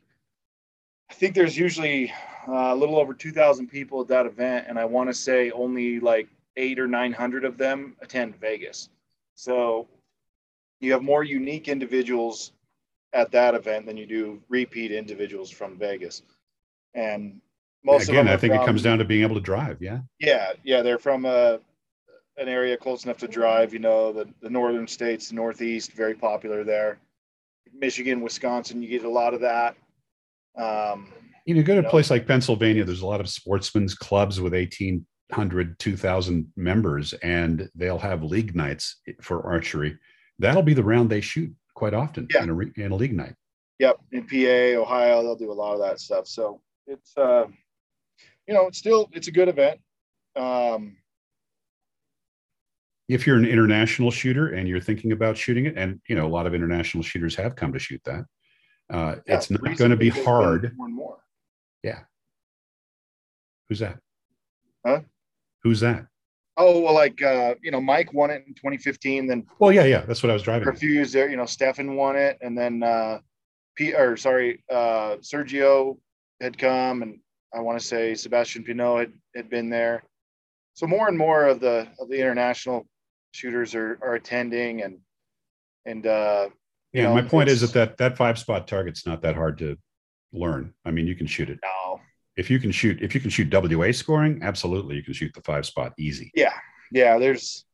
[1.11, 2.12] I think there's usually
[2.47, 4.66] uh, a little over 2,000 people at that event.
[4.68, 8.91] And I want to say only like eight or 900 of them attend Vegas.
[9.37, 9.89] So
[10.81, 12.53] you have more unique individuals
[13.12, 16.22] at that event than you do repeat individuals from Vegas.
[16.95, 17.41] And
[17.85, 19.81] most Again, of them I think from, it comes down to being able to drive.
[19.81, 20.01] Yeah.
[20.18, 21.61] Yeah, yeah, they're from a
[22.37, 23.72] an area close enough to drive.
[23.72, 26.99] You know, the the northern states, the Northeast, very popular there.
[27.73, 29.77] Michigan, Wisconsin, you get a lot of that.
[30.57, 31.12] Um,
[31.47, 31.91] You know, go to You a know?
[31.91, 37.99] place like Pennsylvania, there's a lot of sportsmen's clubs with 1,800, 2,000 members, and they'll
[37.99, 39.99] have league nights for archery.
[40.39, 42.45] That'll be the round they shoot quite often Yeah.
[42.45, 43.35] in, a, in a league night.
[43.81, 46.29] Yep, in PA, Ohio, they'll do a lot of that stuff.
[46.29, 47.47] So it's uh,
[48.47, 49.81] you know, it's still it's a good event.
[50.37, 50.97] Um,
[53.09, 56.29] If you're an international shooter and you're thinking about shooting it, and you know, a
[56.29, 58.25] lot of international shooters have come to shoot that,
[58.91, 60.73] uh, yeah, it's not going to be hard.
[60.77, 61.19] More and more.
[63.69, 63.99] Who's that?
[64.87, 65.01] Huh?
[65.63, 66.07] Who's that?
[66.57, 69.27] Oh well, like uh, you know, Mike won it in 2015.
[69.27, 70.65] Then Well, yeah, yeah, that's what I was driving.
[70.65, 73.19] for a few years there, you know, Stefan won it, and then uh,
[73.75, 75.99] P or sorry, uh, Sergio
[76.41, 77.19] had come, and
[77.53, 80.05] I want to say Sebastien Peineau had, had been there.
[80.75, 82.87] So more and more of the of the international
[83.35, 85.01] shooters are are attending, and
[85.87, 86.49] and uh,
[86.93, 89.59] you Yeah, know, my point is that, that that five spot target's not that hard
[89.59, 89.76] to
[90.32, 90.74] learn.
[90.85, 91.61] I mean, you can shoot it.
[91.62, 92.01] no,
[92.37, 95.43] If you can shoot, if you can shoot WA scoring, absolutely, you can shoot the
[95.43, 96.35] five spot easy.
[96.35, 96.55] yeah,
[96.91, 97.18] yeah.
[97.18, 97.64] There's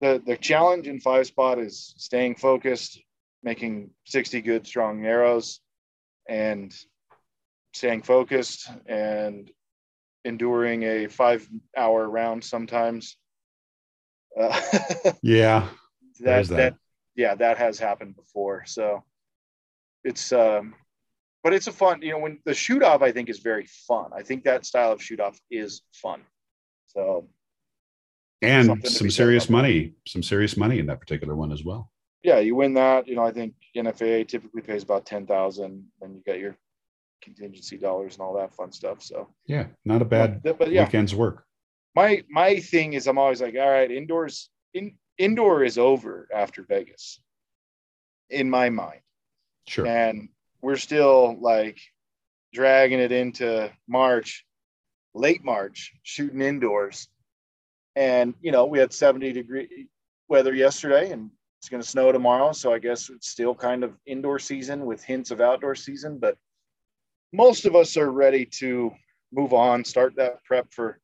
[0.00, 3.00] the the challenge in five spot is staying focused,
[3.42, 5.60] making 60 good strong arrows,
[6.28, 6.74] and
[7.74, 9.50] staying focused and
[10.24, 13.16] enduring a five hour round sometimes.
[14.38, 14.60] Uh,
[15.22, 15.68] Yeah,
[16.20, 16.56] that, that.
[16.56, 16.74] that
[17.16, 19.02] yeah that has happened before so
[20.04, 20.74] it's um
[21.42, 24.10] but it's a fun you know when the shoot off i think is very fun
[24.14, 26.20] i think that style of shoot off is fun
[26.86, 27.28] so
[28.42, 31.90] and some serious money, some serious money in that particular one as well.
[32.22, 36.22] yeah you win that you know i think nfaa typically pays about 10000 and you
[36.24, 36.56] get your
[37.22, 40.84] contingency dollars and all that fun stuff so Yeah, not a bad but, but yeah
[40.84, 41.44] weekend's work.
[41.94, 46.62] My my thing is i'm always like all right indoors in indoor is over after
[46.62, 47.20] vegas
[48.30, 49.00] in my mind
[49.66, 49.86] Sure.
[49.86, 50.28] and
[50.62, 51.78] we're still like
[52.52, 54.44] dragging it into March,
[55.14, 57.08] late March, shooting indoors.
[57.96, 59.88] And you know, we had 70 degree
[60.28, 63.92] weather yesterday and it's going to snow tomorrow, so I guess it's still kind of
[64.06, 66.36] indoor season with hints of outdoor season, but
[67.32, 68.90] most of us are ready to
[69.30, 70.98] move on, start that prep for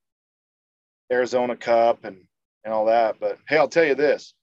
[1.12, 2.16] Arizona Cup and
[2.64, 3.20] and all that.
[3.20, 4.34] But hey, I'll tell you this.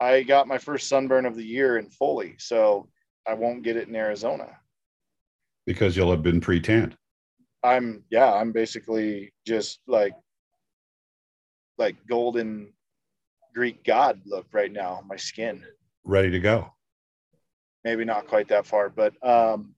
[0.00, 2.88] I got my first sunburn of the year in Foley, so
[3.26, 4.48] I won't get it in Arizona.
[5.66, 6.94] because you'll have been pre-tanned.
[7.62, 10.12] I'm yeah, I'm basically just like
[11.78, 12.72] like golden
[13.54, 15.00] Greek god look right now.
[15.06, 15.64] My skin,
[16.04, 16.70] ready to go.
[17.84, 19.74] maybe not quite that far, but um,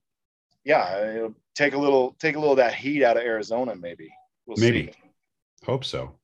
[0.65, 3.75] yeah, it'll take a little take a little of that heat out of Arizona.
[3.75, 4.09] Maybe
[4.45, 4.87] we'll Maybe.
[4.91, 4.93] see.
[5.65, 5.97] Hope so.
[5.97, 6.16] So,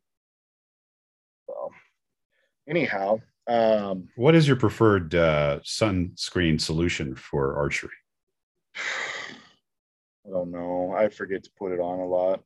[2.68, 7.90] anyhow, um, What is your preferred uh, sunscreen solution for archery?
[10.26, 10.94] I don't know.
[10.98, 12.42] I forget to put it on a lot.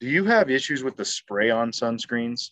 [0.00, 2.50] Do you have issues with the spray on sunscreens?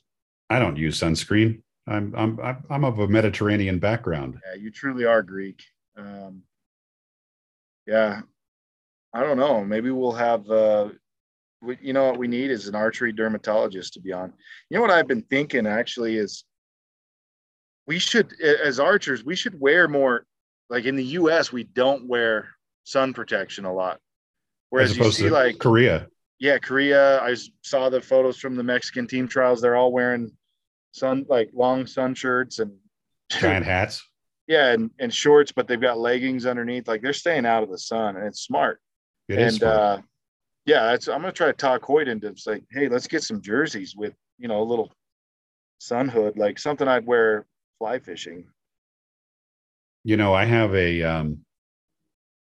[0.49, 1.63] I don't use sunscreen.
[1.89, 4.39] I'm I'm I'm- I'm of a Mediterranean background.
[4.47, 5.63] Yeah, you truly are Greek.
[5.97, 6.43] Um,
[7.87, 8.21] yeah,
[9.13, 9.65] I don't know.
[9.65, 10.49] Maybe we'll have.
[10.49, 10.91] Uh,
[11.63, 14.33] we, you know what we need is an archery dermatologist to be on.
[14.69, 16.45] You know what I've been thinking actually is
[17.87, 20.27] we should, as archers, we should wear more.
[20.71, 22.49] Like in the U.S., we don't wear
[22.85, 23.99] sun protection a lot.
[24.71, 26.09] Whereas as you see, like Korea.
[26.39, 27.21] yeah, Korea.
[27.21, 29.61] I saw the photos from the Mexican team trials.
[29.61, 30.31] They're all wearing
[30.93, 32.73] sun like long sun shirts and
[33.31, 34.03] Giant hats.
[34.47, 36.89] yeah, and, and shorts, but they've got leggings underneath.
[36.89, 38.81] Like they're staying out of the sun, and it's smart.
[39.29, 39.77] It is and smart.
[39.79, 39.99] uh,
[40.65, 44.15] yeah, I'm gonna try to talk Hoyt into like, hey, let's get some jerseys with
[44.39, 44.93] you know a little
[45.79, 47.47] sun hood, like something I'd wear
[47.79, 48.47] fly fishing.
[50.05, 51.39] you know, I have a um,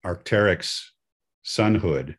[0.05, 0.83] Arc'teryx
[1.43, 2.17] sun hood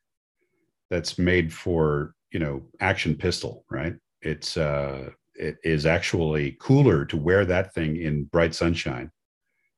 [0.90, 3.96] that's made for you know action pistol, right?
[4.22, 9.12] It's uh, it is actually cooler to wear that thing in bright sunshine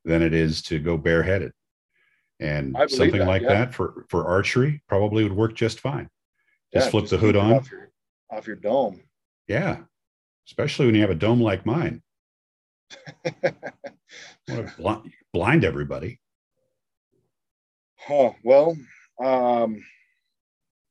[0.06, 1.52] than it is to go bareheaded.
[2.40, 3.50] And something that, like yeah.
[3.50, 6.10] that for for archery probably would work just fine.
[6.74, 7.54] Just Yeah, flip the hood on.
[7.54, 7.92] off your,
[8.32, 9.02] off your dome.
[9.48, 9.78] Yeah.
[10.48, 12.02] Especially when you have a dome like mine.
[14.78, 16.20] Blind, blind everybody.
[17.98, 18.32] Huh.
[18.44, 18.76] Well,
[19.24, 19.84] um,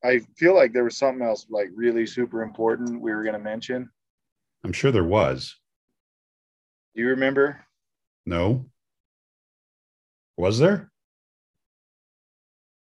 [0.05, 3.38] I feel like there was something else like really super important we were going to
[3.38, 3.90] mention.
[4.64, 5.57] I'm sure there was.
[6.95, 7.64] Do you remember?
[8.26, 8.66] No.
[10.36, 10.91] Was there?